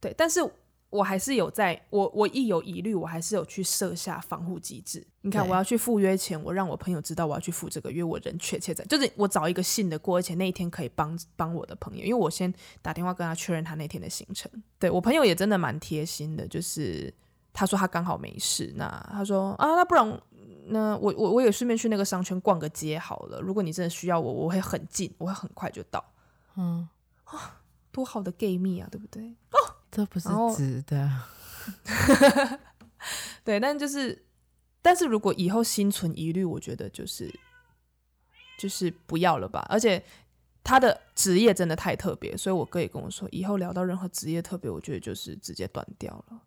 [0.00, 0.40] 对，但是。
[0.90, 5.04] 我还是有在，我我一有疑虑，我还是有去设下防护机制。
[5.22, 14.48] 你看，我要去赴约前，我让我朋友知道我要去赴这个约，我人确切在，就是我找一个信得过，而且那一天可以帮帮我的朋友，因为我先打电话跟他确认他那天的行程。
[14.78, 17.12] 对，我朋友也真的蛮贴心的，就是
[17.52, 20.22] 他说他刚好没事，那他说啊，那不然
[20.66, 23.40] 那我我我也顺便去那个商圈逛个街好了。
[23.40, 26.04] 如果你真的需要我，我会很近，我会很快就到。
[26.56, 26.88] 嗯，
[27.34, 29.34] 啊，多好的 gay 蜜啊，对不对？
[29.50, 29.76] 哦。
[29.90, 31.08] 这不是直的，
[33.44, 34.24] 对，但就是，
[34.82, 37.32] 但是如果以后心存疑虑，我觉得就是，
[38.58, 39.64] 就是不要了吧。
[39.70, 40.04] 而且
[40.64, 46.42] 他的职业真的太特别，所以我哥也跟我说，以后聊到任何职业特别，我觉得就是直接断掉了。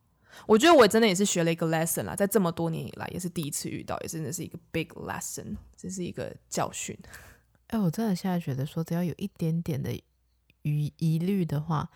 [0.45, 6.99] 我觉得我真的也是学了一个 lesson 啦，在这么多年以来，也是第一次遇到，也真的是一个 big lesson，这是一个教训。
[7.67, 9.97] 哎，我真的现在觉得说，只要有一点点的
[10.63, 11.89] 疑疑虑的话，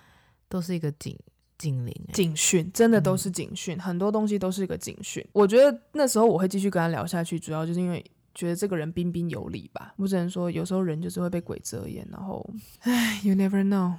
[0.47, 1.17] 都是一个警。
[1.57, 5.23] 警铃、警讯，真的都是警讯，嗯、很多东西都是一个警讯。
[5.31, 9.93] 我觉得那时候我会继续跟他聊下去，主要就是因为觉得这个人彬彬有礼吧。
[9.97, 12.43] 我只能说，有时候人就是会被鬼遮眼，然后，
[12.79, 13.93] 唉，You never know。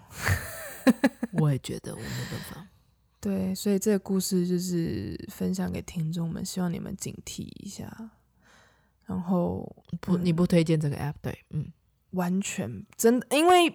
[1.38, 2.66] 我也觉得我没办法。
[3.22, 8.10] 对，所以这个故事就是分享给听众们，希望你们警惕一下。
[9.06, 11.14] 然后不，你不推荐这个 app？
[11.22, 11.70] 对，嗯，
[12.10, 13.72] 完全真的，因为。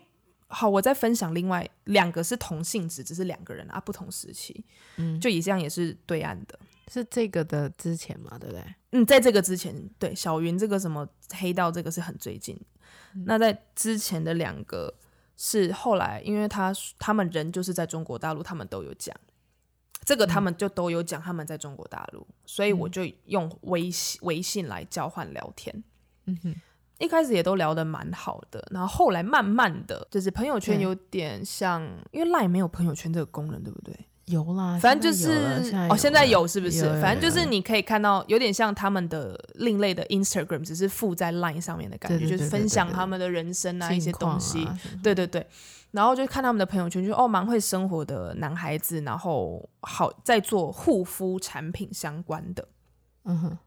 [0.49, 4.63] 好，我再分享另外两个是同性质，只是两个人啊，不同时期，
[4.95, 6.57] 嗯，就一样也是对岸的，
[6.87, 8.63] 是这个的之前嘛，对不对？
[8.91, 12.57] 嗯，在这个之前，对小云这个什么黑道这个是很最近，
[13.13, 14.93] 嗯、那在之前的两个
[15.35, 19.13] 是后来，因为他他们人就是在中国大陆，他们都有讲。
[20.05, 25.83] 这个，他们就都有讲他们在中国大陆，嗯、所以我就用微信微信来交换聊天，
[26.25, 26.55] 嗯哼。
[26.99, 31.81] 一开始也都聊得蛮好的，然后后来慢慢的就是朋友圈有点像，
[32.11, 33.95] 因为 Line 没有朋友圈这个功能，对不对？
[34.25, 35.31] 有啦，反正就是
[35.89, 36.83] 哦，现在有是不是？
[37.01, 44.67] 反正就是你可以看到有点像他们的另类的 Instagram，只是附在 Line 上面的感觉，就是分享他们的人生啊，啊一些东西，
[45.01, 45.47] 对对对。
[45.91, 52.67] 然后就看他们的朋友圈，就哦蛮会生活的男孩子，然后好在做护肤产品相关的，
[53.23, 53.57] 嗯哼。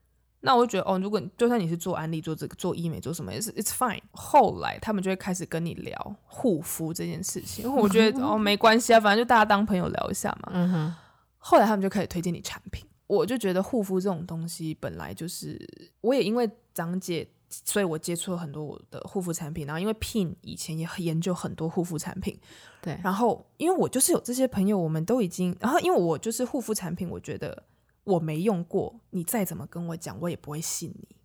[0.43, 4.01] 那我就觉得哦，如果就算你是做安利、做这个、做医美、做什么，也是 it's fine。
[4.13, 10.53] 后来他们就会开始跟你聊护肤这件事情，因为我觉得哦没关系啊，反正就大家当朋友聊一下嘛。
[10.55, 10.95] 嗯哼。
[11.37, 15.59] 后来他们就开始推荐你产品，我就觉得护肤这种东西本来就是，
[16.01, 22.39] 我也因为长姐，所以我接触了很多我的护肤产品，然后因为 Pin 以前也研究很多护肤产品，
[22.81, 22.99] 对。
[23.05, 27.63] 然后因为我就是有这些朋友，我们都已经，然后因为我就是护肤产品，我觉得。
[28.05, 31.17] 我没用过，你再怎么跟我讲，我也不会信你。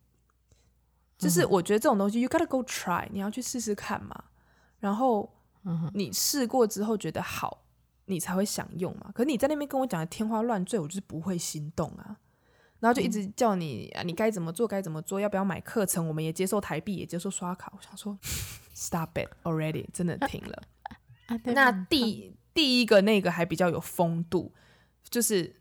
[1.18, 4.26] 就是我觉得这种东西，you gotta go try，你要去试试看嘛。
[4.80, 5.34] 然后
[5.94, 7.64] 你试过之后觉得好，
[8.06, 9.10] 你才会想用嘛。
[9.14, 12.18] 可是你在那边跟我讲的天花乱坠，我就是不会心动啊。
[12.80, 16.06] 然后就一直叫你啊，你该怎么做该怎么做，要不要买课程？
[16.06, 17.72] 我们也接受台币，也接受刷卡。
[17.76, 18.16] 我想说
[18.74, 20.64] ，stop it already，真的停了。
[21.56, 24.54] 那第第一个那个还比较有风度，
[25.10, 25.56] 就是。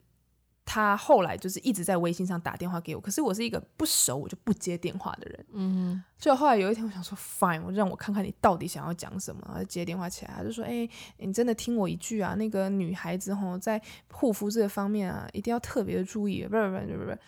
[0.65, 5.47] 他后来就是一直在微信上打电话给我，可是我是一个不熟我就不接电话的人。
[5.53, 9.43] 嗯哼，就后来有一天我想说，fine，我让我看看你到底想要讲什么。
[9.47, 17.19] 然后接电话起来，他就说：“哎、欸，你真的听我一句啊，那个女孩子吼在护肤这个方面啊，一定要特别的注意。”不不不是不是，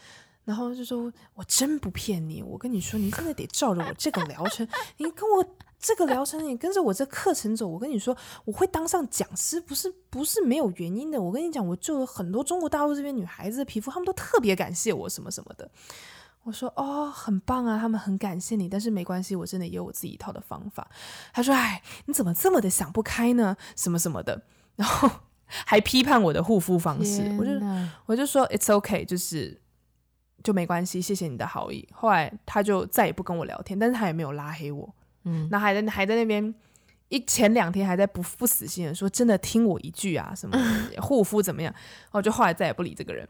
[0.47, 5.45] 然后就说：“我真不骗你，我跟你说，你真的得照着我这个疗程，你跟我。”
[5.79, 11.21] 这个疗程，你跟着我这课程走，我跟你说，我会当上讲师，不是不是没有原因的。
[11.21, 15.71] 我跟你讲，我就有很多中国大陆这边女孩子的皮肤，她们都特别感谢我什么什么的。
[16.45, 20.89] 我说哦，很棒啊，他们很感谢你，但是没关系，我真的也有我自己一套的方法。
[21.33, 23.55] 他说，哎，你怎么这么的想不开呢？
[23.77, 24.43] 什么什么的，
[24.77, 25.09] 然后
[25.45, 27.23] 还批判我的护肤方式。
[27.39, 27.51] 我就
[28.07, 29.61] 我就说，it's okay，就是
[30.43, 31.87] 就没关系，谢谢你的好意。
[31.93, 34.89] 后来他就再也不跟我聊天，但是他也没有拉黑我，
[35.25, 36.55] 嗯，那还在还在那边
[37.09, 40.57] 一前两天还在不不死心的说，真的听我一句啊，什么
[41.03, 41.73] 护肤怎么样？
[41.73, 43.29] 然后就后来再也不理这个人。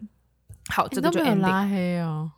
[0.68, 2.30] 好，这个就 ending 拉黑哦。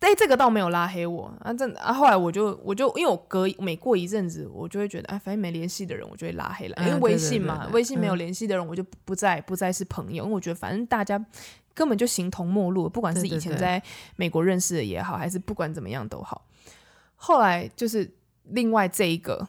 [0.00, 11.18] 哎，这个倒没有拉黑我啊，这啊，后来我就我就因为我隔每过一阵子，我就会觉得，哎，反正没联系的人，我就会拉黑了，因为微信嘛，嗯、对对对对微信没有联系的人，我就不再不再是朋友，因为我觉得反正大家
[11.74, 13.82] 根本就形同陌路，不管是以前在
[14.16, 16.46] 美国认识的也好，还是不管怎么样都好。
[17.16, 18.10] 后来就是
[18.44, 19.46] 另外这一个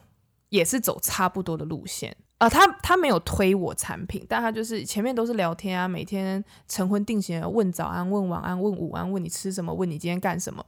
[0.48, 2.14] 也是走差不多的路线。
[2.38, 10.62] 啊、呃，他他没有推我产品，但他就是前面都是聊天啊，每天晨昏定型的问早安、问晚安、问午安、问你吃什么、问你今天干什么，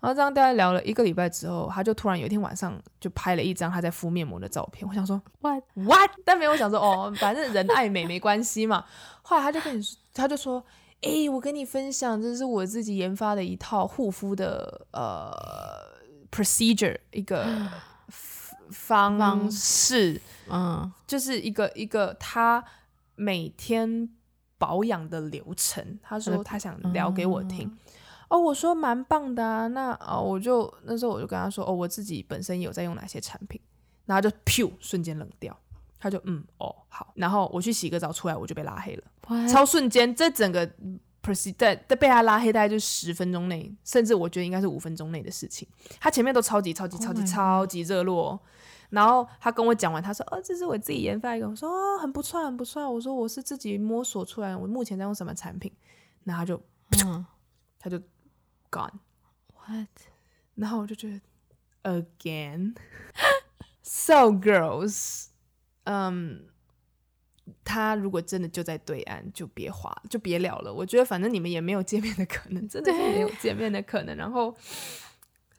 [0.00, 4.88] 然后这样大家聊了一个礼拜之后，他就突然有一天晚上就拍了一张他在敷面膜的照片。
[4.88, 8.82] 我想说 what what，但没有想说哦，反正人爱美没关系嘛。
[9.20, 10.64] 后来他就跟你说，他就说，
[11.02, 15.32] 哎、欸，我跟你分享，这是我自己研发的一套护肤的呃
[16.30, 17.46] procedure 一个。
[18.72, 22.64] 方式，嗯，就是一个一个他
[23.16, 24.08] 每天
[24.58, 25.98] 保养的流程。
[26.00, 27.78] 他说他想聊给我听，嗯、
[28.28, 29.66] 哦，我说蛮棒的啊。
[29.66, 33.60] 那哦，我就那时候我就跟他说，哦，我自己本身有在用哪些产品，
[34.06, 35.58] 然后就噗，瞬间冷掉。
[36.00, 37.12] 他就嗯，哦，好。
[37.14, 39.04] 然后我去洗个澡出来，我就被拉黑了?
[39.48, 40.12] 超瞬间。
[40.12, 40.68] 这整个
[41.22, 45.68] procedure 被他拉黑，大概就十分钟内，甚至我觉得应该是五分钟内的事情。
[46.00, 48.40] 他前面都超级超级超级超级热络。
[48.88, 55.72] 然后他跟我讲完，他说：“哦，这是我自己研发一个。”我说：“哦，很不错，很不错。”我说：“我是自己摸索出来，我目前在用什么产品？”
[56.24, 56.60] 然后他就，
[57.06, 57.24] 嗯，
[57.78, 57.96] 他就
[58.68, 58.90] gone。
[59.54, 59.86] What？
[60.56, 61.20] 然后我就觉得
[61.84, 62.72] ，again，so
[64.42, 65.26] girls，
[65.84, 66.44] 嗯，
[67.64, 70.72] 他如果真的就在对岸，就别滑，就别聊了。
[70.72, 74.16] 我觉得反正你们也没有见面的可能，真的是没有见面的可能。
[74.16, 74.56] 然后。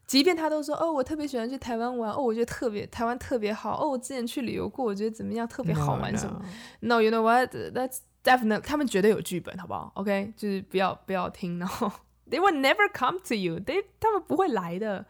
[0.07, 6.37] 即便他都说哦，我特别喜欢去台湾玩哦，我觉得特别台湾特别好哦，我之前去旅游过，我觉得怎么样特别好玩什么
[6.81, 11.89] no, no.？No，you know what？That's definitely 他们绝对有剧本，好不好？OK，就是不要不要听，然后
[12.29, 15.05] they will never come to you，they 他们不会来的。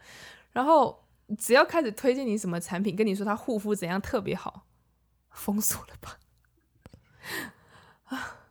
[0.52, 1.04] 然后
[1.36, 4.66] 只要开始推荐你什么产品，跟你说他护肤怎样特别好，
[5.32, 6.18] 封锁了吧？
[8.04, 8.48] 啊，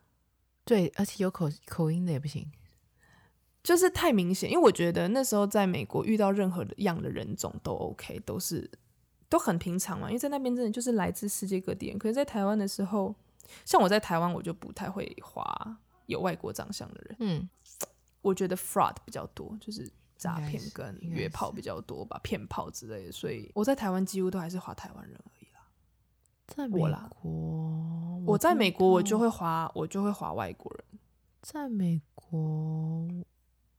[0.66, 2.52] 对，而且有口口音的也不行。
[3.64, 8.70] 就是太明显，因为我觉得那时候在美国遇到任何样的人种都 OK，都是
[9.30, 10.08] 都很平常嘛。
[10.08, 12.00] 因为在那边真的就是来自世界各地人。
[12.00, 13.16] 可是，在台湾的时候，
[13.64, 17.16] 像我在台湾，我就不太会划有外国长相的人。
[17.20, 17.50] 嗯，
[18.24, 23.12] 我觉得 fraud 比较多，就是诈骗跟约炮比较多吧，骗炮之类的。
[23.12, 25.41] 所以我在台湾几乎都还是划台湾人而已啦。
[26.54, 26.90] 在美国，
[27.22, 31.00] 我，我在美国我就会划，我就会划外国人。
[31.42, 33.08] 在美国。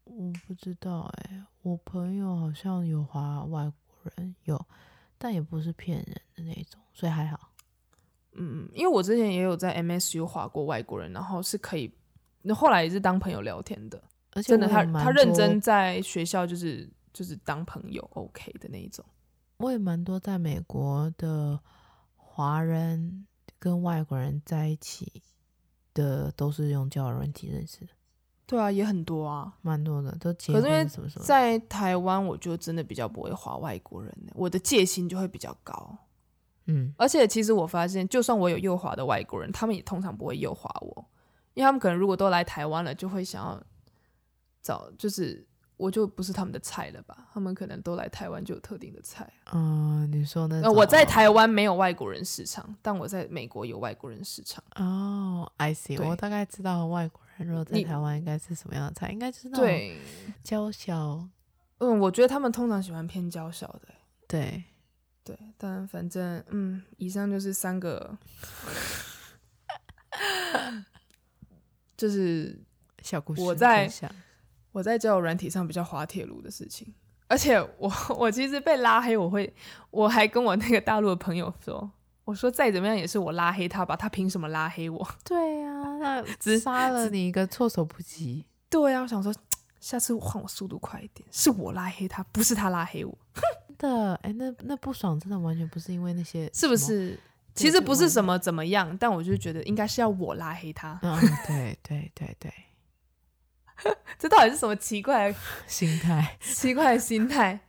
[0.05, 4.63] 我不知道哎、欸，我朋友好像有划外国人，有，
[5.17, 7.51] 但也不是骗人的那种，所以还好。
[8.33, 11.91] 嗯，因为我之前也有在 MSU 划过外国人，然后是可以，
[12.43, 19.03] 那后来也是当朋友聊天的，而且真的他他认真在学校就是就是当朋友 OK 的那一种。
[19.59, 21.59] 我也蛮多在美国的
[22.35, 23.27] 华人
[23.59, 25.23] 跟外国人在一起
[25.93, 27.89] 的，都是用交友软体认识的。
[28.47, 31.25] 对啊，也很多啊，蛮多的，都结婚什么什么。
[31.27, 35.99] 在台湾，我就真的比较不会滑外国人，我的戒心就会比较高。
[36.65, 41.05] 嗯，而且其实我发现，就算我有右滑的外国人，他们也通常不会右滑我，
[41.53, 43.63] 因为他们可能如果都来台湾了，就会想要
[44.63, 45.47] 找，就是
[45.83, 47.27] 我就不是他们的菜了吧？
[47.35, 49.29] 他们可能都来台湾就有特定的菜。
[49.53, 50.63] 嗯，你说那？
[50.63, 54.63] 呃，我在台湾没有外国人市场，但我在美国有外国人市场。
[54.77, 57.49] 哦，I see，我大概知道外国人。
[57.49, 59.11] 如果在台湾应该是什么样的菜？
[59.11, 59.97] 应该就是那种
[60.45, 61.29] 娇小。
[61.79, 63.89] 嗯，我觉得他们通常喜欢偏娇小的。
[64.29, 64.63] 对，
[65.25, 68.17] 对，但反正嗯，以上就是三个，
[71.97, 72.57] 就是
[73.03, 73.43] 小故事。
[73.43, 73.91] 我在
[74.73, 76.93] 我在交友软体上比较滑铁卢的事情，
[77.29, 79.55] 而且我我其实被拉黑，我会
[79.91, 81.91] 我还跟我那个大陆的朋友说。
[82.25, 85.07] 我说再怎么样也是我拉黑他吧，他凭什么拉黑我？
[85.25, 88.47] 对呀、啊，那只杀了你一个措手不及。
[88.71, 89.35] 对呀、啊，我想说，
[89.81, 93.19] 下次换我速度快一点，是我拉黑他，不是他拉黑我。
[93.77, 97.19] 真的，哎，那那不爽真的完全不是因为那些，是不是？
[97.57, 100.97] 其实不是什么怎么样，但我就觉得应该是要我拉黑他。
[101.03, 101.19] 嗯，
[101.49, 102.55] 对对对对，
[104.19, 106.39] 这到底是什么奇怪的心态？
[106.41, 107.61] 奇怪的心态。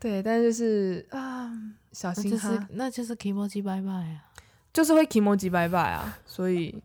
[0.00, 1.50] 对，但就是啊。
[1.90, 4.24] 小心哈，那就是 kimoji 拜拜啊，
[4.72, 6.16] 就是会 kimoji 拜拜啊。
[6.24, 6.80] 所以，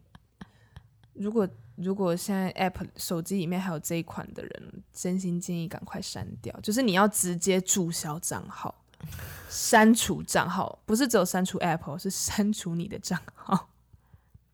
[1.13, 6.57] 如果如果现在 App 手机里面还有这一款的人，真心建议赶快删掉。
[6.61, 8.73] 就是你要直接注销账号，
[9.49, 13.69] 删除账号，不是只有删除 App，是删除你的账号。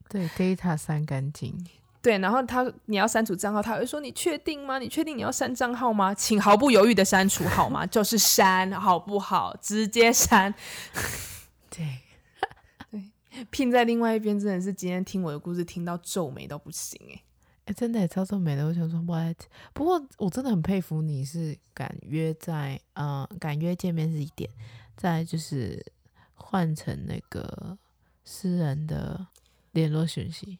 [0.09, 1.55] 对，data 删干净。
[2.01, 4.79] 对，然后他你要删除账号，他会说：“你确定吗？
[4.79, 6.13] 你确定你要删账号吗？
[6.13, 7.85] 请毫不犹豫的删除好吗？
[7.85, 9.55] 就是删，好不好？
[9.61, 10.53] 直接删。
[11.69, 11.99] ”对。
[12.89, 13.11] 对
[13.51, 17.21] 拼在另外一边真的是今天听我的故事听到皱眉都不行哎、
[17.65, 18.65] 欸，真的超皱眉的。
[18.65, 19.37] 我想说 what？
[19.73, 24.49] 不过我真的很佩服你是敢约在嗯、呃、敢约见面是一点，
[24.97, 25.85] 再就是
[26.33, 27.77] 换成那个
[28.25, 29.27] 私人的
[29.71, 30.57] 联络讯息。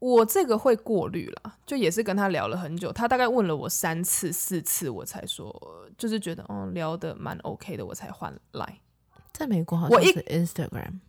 [0.00, 5.54] 我这个会过滤了，就也是跟他聊了很久，他大概问了我三次四次，我才说
[5.96, 8.78] 就是觉得嗯聊的蛮 OK 的，我才换 Line。
[9.32, 11.00] 在美国好像是 Instagram。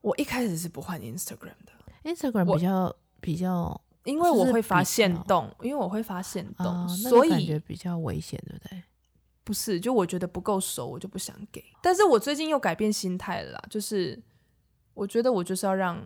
[0.00, 1.72] 我一开始是不换 Instagram 的
[2.04, 8.82] ，Instagram 比较比较，因为我会发现动，因为我会发现动，哦、所以感觉比较危险，对不对？
[9.42, 11.64] 不是，就我觉得不够熟，我就不想给。
[11.82, 14.22] 但是我最近又改变心态了啦，就是
[14.94, 16.00] 我觉得我就是要让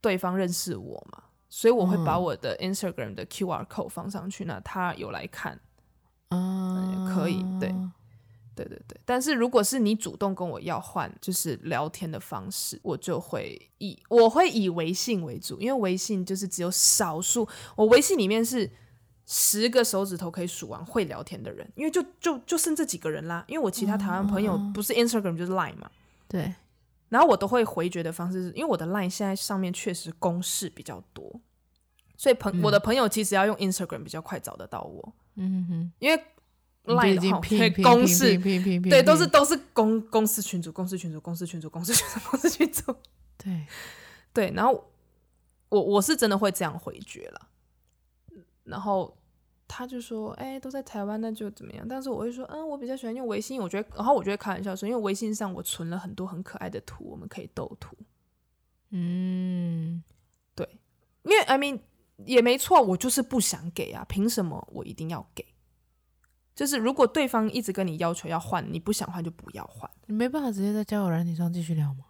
[0.00, 5.58] 对方认识我嘛，所以我会把我的 Instagram 的 QR code 放上去，那他有来看，
[6.30, 7.74] 嗯，可以，对。
[8.54, 18.68] 对对对，但是如果是你主动跟我要换，就是聊天的方式，我就会以我会以微信为主，因为微信就是只有少数，我微信里面是
[19.26, 25.88] 十个手指头可以数完会聊天的人，因为就就就剩这几个人啦，因为我其他台湾朋友不是 Instagram 就是 Line 嘛，
[26.26, 26.52] 对，
[27.08, 31.40] 然后我都会回绝的方式是，因为我的 Line 现在上面确实公事比较多，
[32.16, 36.24] 所以朋、嗯、我的朋友其实要用 Instagram 比较快找得到我，嗯哼，因为。
[36.84, 38.34] Line 的哈，对公司，
[38.88, 42.96] 对都是都是公公司群组，公司群组，公司群组，公司群组，公司群组，
[43.36, 43.66] 对。
[44.32, 44.90] 对，然后
[45.68, 47.48] 我我是真的会这样回绝了，
[48.64, 49.17] 然后
[49.68, 51.86] 他就说，哎、欸，都在台湾，那就怎么样？
[51.86, 57.94] 但是我会说，嗯，我比较喜欢用微信，我觉得，然后我就会开玩笑说，因为微信上我存了很多很可爱的图，我们可以斗图，
[58.90, 60.02] 嗯，
[60.54, 60.66] 对，
[61.22, 61.78] 因为 I mean
[62.24, 65.44] 也没错，我就是不想给啊，凭什么我一定要给？
[66.54, 69.88] 就是如果对方一直跟你要求要换，你不想换就不要换。
[70.06, 72.04] 你没办法直接在交友软件上继续聊吗？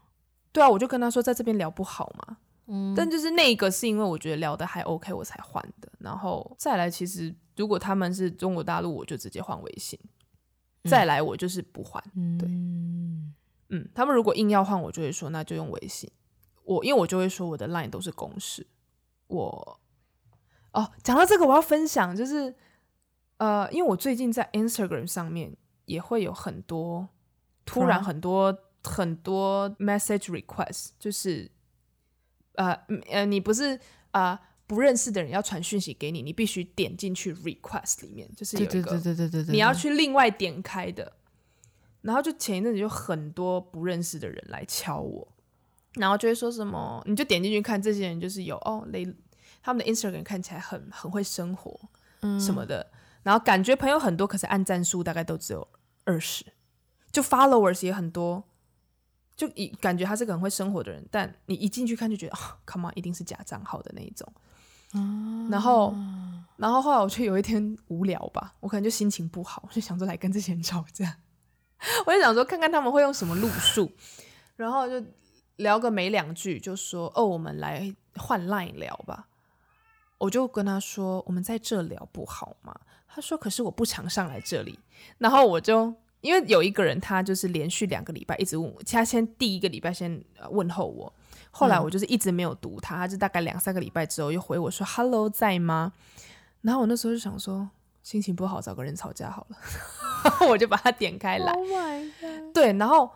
[0.53, 2.39] 对啊，我就跟他说在这边聊不好嘛。
[2.71, 5.91] 嗯，但就是那个是因为我觉得聊得还 OK 我才换的。
[5.99, 9.99] 然后再来，其实如果他们是中国大陆，我就直接换微信。
[10.85, 12.03] 嗯、再来，我就是不换。
[12.39, 13.35] 对，嗯，
[13.69, 16.11] 嗯，他们如果硬要换，我就会说那就用微信。
[16.65, 18.67] 我因为我就会说我的 line 都是公事。
[19.27, 19.81] 我
[20.73, 22.55] 哦，讲到这个，我要分享就是。
[23.39, 27.09] 呃，因为我最近在 Instagram 上面也会有很多
[27.65, 31.49] 突然很多、嗯、很多 message request，就是
[32.55, 32.73] 呃
[33.09, 33.79] 呃，你不是
[34.11, 41.15] 啊、呃、不认识的人要传讯息给你，你必须点进去 request 里面，就是有一个对对对对对对，你要去另外点开的。
[42.03, 45.27] 然后就前一阵子就很多不认识的人来敲我，
[45.95, 49.05] 然后就会说什么，你就点进去看，这些人就是有哦，雷
[49.61, 51.79] 他们的 Instagram 看起来很很会生活，
[52.21, 52.93] 嗯，什么的。
[53.25, 55.67] 然后感觉朋友很多，可是按赞数大概都只有
[56.05, 56.45] 二十，
[57.11, 58.45] 就 followers 也很多，
[59.37, 64.33] 就一感觉他是个很会生活的人，但你一进去看就觉得啊、哦、，come on，一定是假账号的那一种。
[65.51, 65.95] 然后，
[66.57, 71.19] 然后后来我就有一天无聊吧，我可能就心情不好，我就想说来跟这些人吵架，
[72.07, 73.91] 我就想说看看他们会用什么路数，
[74.57, 75.05] 然后就
[75.57, 79.27] 聊个没两句，就说哦，我们来换 line 聊吧。
[80.19, 82.75] 我就跟他说，我们在这聊不好吗？
[83.07, 84.79] 他说：“可是我不常上来这里。”
[85.19, 90.21] 然后我就因为有一个人，他就是连续两个礼拜一直问我，他先第一个礼拜先
[90.51, 91.13] 问候我，
[91.51, 95.93] 后来我就是一直没有读他，他就大概两三个礼拜之后又回我说 “Hello，在吗？”
[96.63, 97.69] 然后我那时候就想说，
[98.03, 99.57] 心情不好找个人吵架好了，
[100.49, 101.53] 我就把他点开来。
[101.53, 101.67] Oh
[102.53, 103.11] 对，然后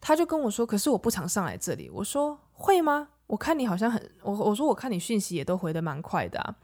[0.00, 3.08] 他就跟我说：“可是我不常上来这里。”我说：“会吗？
[3.26, 4.10] 我看你好像很……
[4.22, 6.56] 我我说我看你讯息也都回的蛮快的啊。”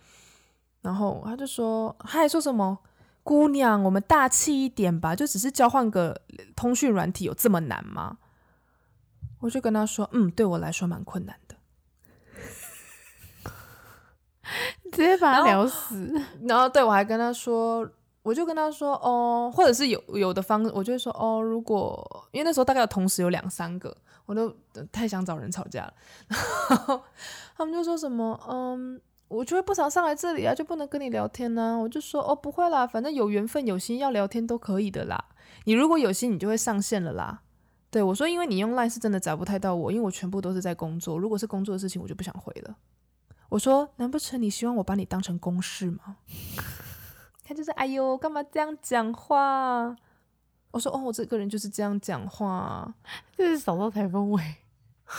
[0.83, 2.79] 然后他就说，他还说什么
[3.23, 6.21] 姑娘，我们大气一点吧，就只是交换个
[6.55, 8.19] 通讯软体，有这么难吗？
[9.45, 11.55] 我就跟他说，嗯，对我来说蛮困难的。
[14.91, 16.11] 直接把他聊死。
[16.49, 17.87] 然后，对我还跟他说，
[18.23, 24.51] 我就跟他说，哦，或者是有有的方，我就会说，哦，如果因为那时候大概有同时有两三个，我都
[24.91, 25.93] 太想找人吵架了。
[26.71, 27.03] 然后
[27.55, 28.99] 他们就说什么，嗯。
[29.29, 31.77] 我就会不常上来这里啊，就不能跟你聊天呢、啊。
[31.77, 35.23] 我就说哦，不会啦，反正有缘分、有心要聊天都可以的啦。
[35.65, 37.41] 你如果有心，你就会上线了啦。
[37.95, 41.17] 对我说，因为你用 Line 是真的找不太到我，因为我全部都是在工作。
[41.17, 42.75] 如果是工作的事情，我就不想回了。
[43.49, 46.17] 我说：“难不成你希望我把你当成公事吗？”
[47.47, 49.97] 他就是：“哎呦，干嘛这样讲话？”
[50.73, 52.93] 我说：“哦，我这个人就是这样讲话，
[53.39, 54.43] 就是扫到台风尾，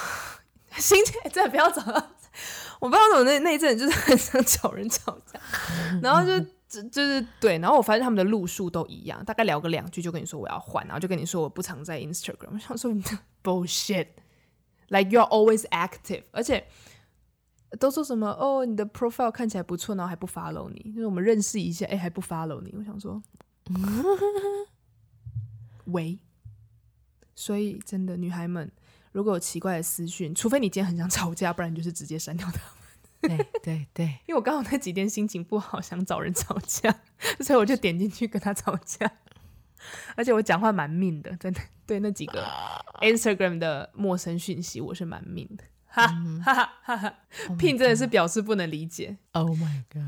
[0.76, 1.94] 心情真的不要找到。
[2.82, 5.40] 我不知道怎么那那一阵就是很想找人吵架，
[6.04, 6.46] 然后就
[6.84, 12.50] 就就是对，然后我发现他们的路数都一样，大概聊个两句就跟你说我要换，然后就跟你说我不常在 Instagram。
[12.54, 16.66] 我想说你 的 bullshit，like you're always active，而且。
[17.80, 18.66] 都说什么哦？
[18.66, 22.74] 你的 profile 看起来不错，然后还不 follow 你，就是我们认识一下，哎，还不 follow 你。
[22.78, 23.22] 我想说，
[25.86, 26.18] 喂，
[27.36, 28.72] 所以真的，女孩们
[29.12, 32.62] 如果有奇怪的私讯，除非你今天很想吵架，不然你就是直接删掉他们。
[33.28, 36.94] 对对对，因为我刚好那几天心情不好，想找人吵架，
[37.40, 39.12] 所以我就点进去跟他吵架。
[40.16, 42.44] 而且我讲话蛮命的，真的，对那几个
[43.02, 45.64] Instagram 的陌生讯息，我是蛮命的。
[45.86, 46.08] 哈
[46.44, 47.20] 哈哈哈哈
[47.58, 49.16] ！Pin 真的是表示不能理解。
[49.32, 50.02] Oh my god！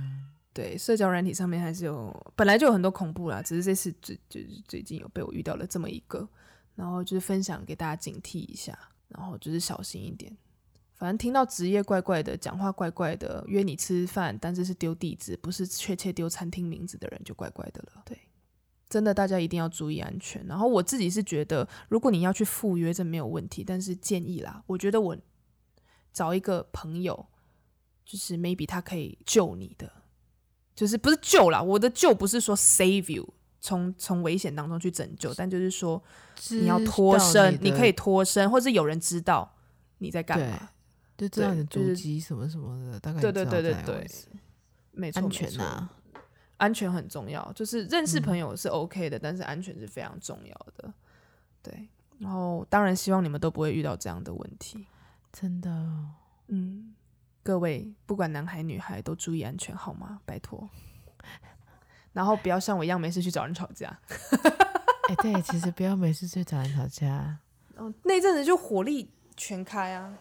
[0.52, 6.28] 对，社交软体上面还是有，本来就有很多恐怖啦，只是这次最就是最近有被我遇到了这么一个，
[6.76, 10.36] 然后就是分享给大家警惕一下，然后就是小心一点。
[10.98, 18.02] 反正听到职业怪怪的，讲话怪怪的，约你吃饭，但是是丢地址，不是确切丢餐厅名字的人，就怪怪的了。
[18.06, 18.18] 对，
[18.90, 20.46] 真的大家一定要注意安全。
[20.48, 25.18] 然后我自己是觉得，如果你要去赴约，这没有问题，但是建议啦，我觉得我。
[26.14, 27.28] 找一个朋友，
[28.04, 29.92] 就是 maybe 他可以救你的，
[30.74, 36.02] 就是不是救啦，我的救不是说 save you，从从危险当中去拯救，但就是说
[36.50, 39.58] 你要脱身，你，你可以脱身，或是有人知道
[40.00, 40.72] 你在干嘛，
[41.18, 44.08] 就知道你的足迹什么什么的，大概对对对对对，
[44.92, 45.90] 没错，安全啊，
[46.58, 50.94] 安全很重要，就是认识朋友是 OK 的，嗯、但是安全是非常重要的，
[51.64, 51.90] 对，
[52.20, 54.86] 然后当然希望你们都不会遇到这样的问题。
[55.34, 55.70] 真的，
[56.48, 56.94] 嗯，
[57.44, 60.20] 各位不管男孩女孩都注意安全好吗？
[60.26, 60.70] 拜托，
[62.14, 64.00] 然后不要像我一样没事去找人吵架。
[65.10, 67.38] 哎、欸，对，其实不要没事去找人吵架。
[67.76, 70.18] 哦，那阵子就火力全开啊，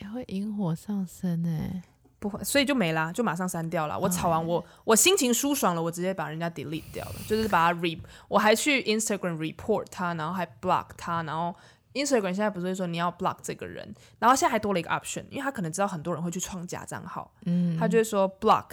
[0.00, 1.82] 也会引火上身哎，
[2.18, 3.98] 不会，所以就没啦，就马上删掉了。
[3.98, 11.54] 我吵完我，我我心情舒爽了，我直接把人家 delete 掉了，就是把他 re，我还去 Instagram report 他，然后还 block 他，然后。
[11.94, 18.64] Instagram 现在不是说你要 block 这个人，然后现在还多了一个 option，因为他可能知道很多人会去创假账号，嗯，他就会说 block，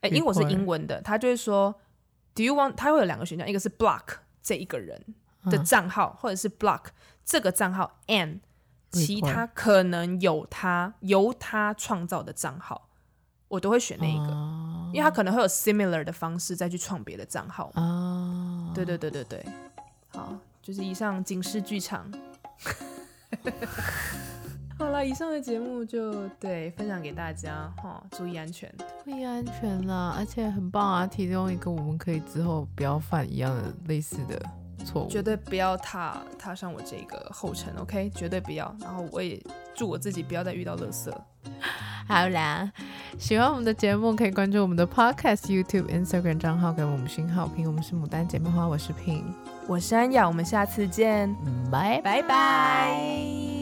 [0.00, 1.78] 哎，因为我是英文的，他就会说
[2.34, 2.72] Do you want？
[2.76, 4.04] 他会有两个选项，一个是 block
[4.42, 4.98] 这一个人
[5.50, 6.84] 的账号，嗯、或者是 block
[7.22, 8.38] 这个账号 and
[8.90, 12.88] 其他可能有他由他创造的账号，
[13.48, 19.46] 我都会选那一个，嗯、因为他可能会有 similar 的方式再去创别的账号，哦，对对对对对，
[20.08, 22.10] 好，就是以上警示剧场。
[24.76, 28.74] 好了，以上的节目就对分享给大家哈，注意安全，
[29.04, 34.42] 注意安全啦，而且很棒啊，提供一个我们可以之后不要犯一样的类似的
[34.84, 38.74] 错误，绝对不要踏踏上我这个后尘，OK，绝对不要。
[38.80, 39.40] 然后我也
[39.74, 41.12] 祝我自己不要再遇到垃圾。
[42.08, 42.70] 好啦，
[43.18, 47.66] 喜欢我们的节目可以关注我们的 Podcast、YouTube、Instagram 账号，给我们新好评。
[47.66, 49.22] 我们是牡丹姐妹花，我是 Pin。
[49.68, 51.34] 我是安雅，我们下次见，
[51.70, 53.59] 拜拜拜。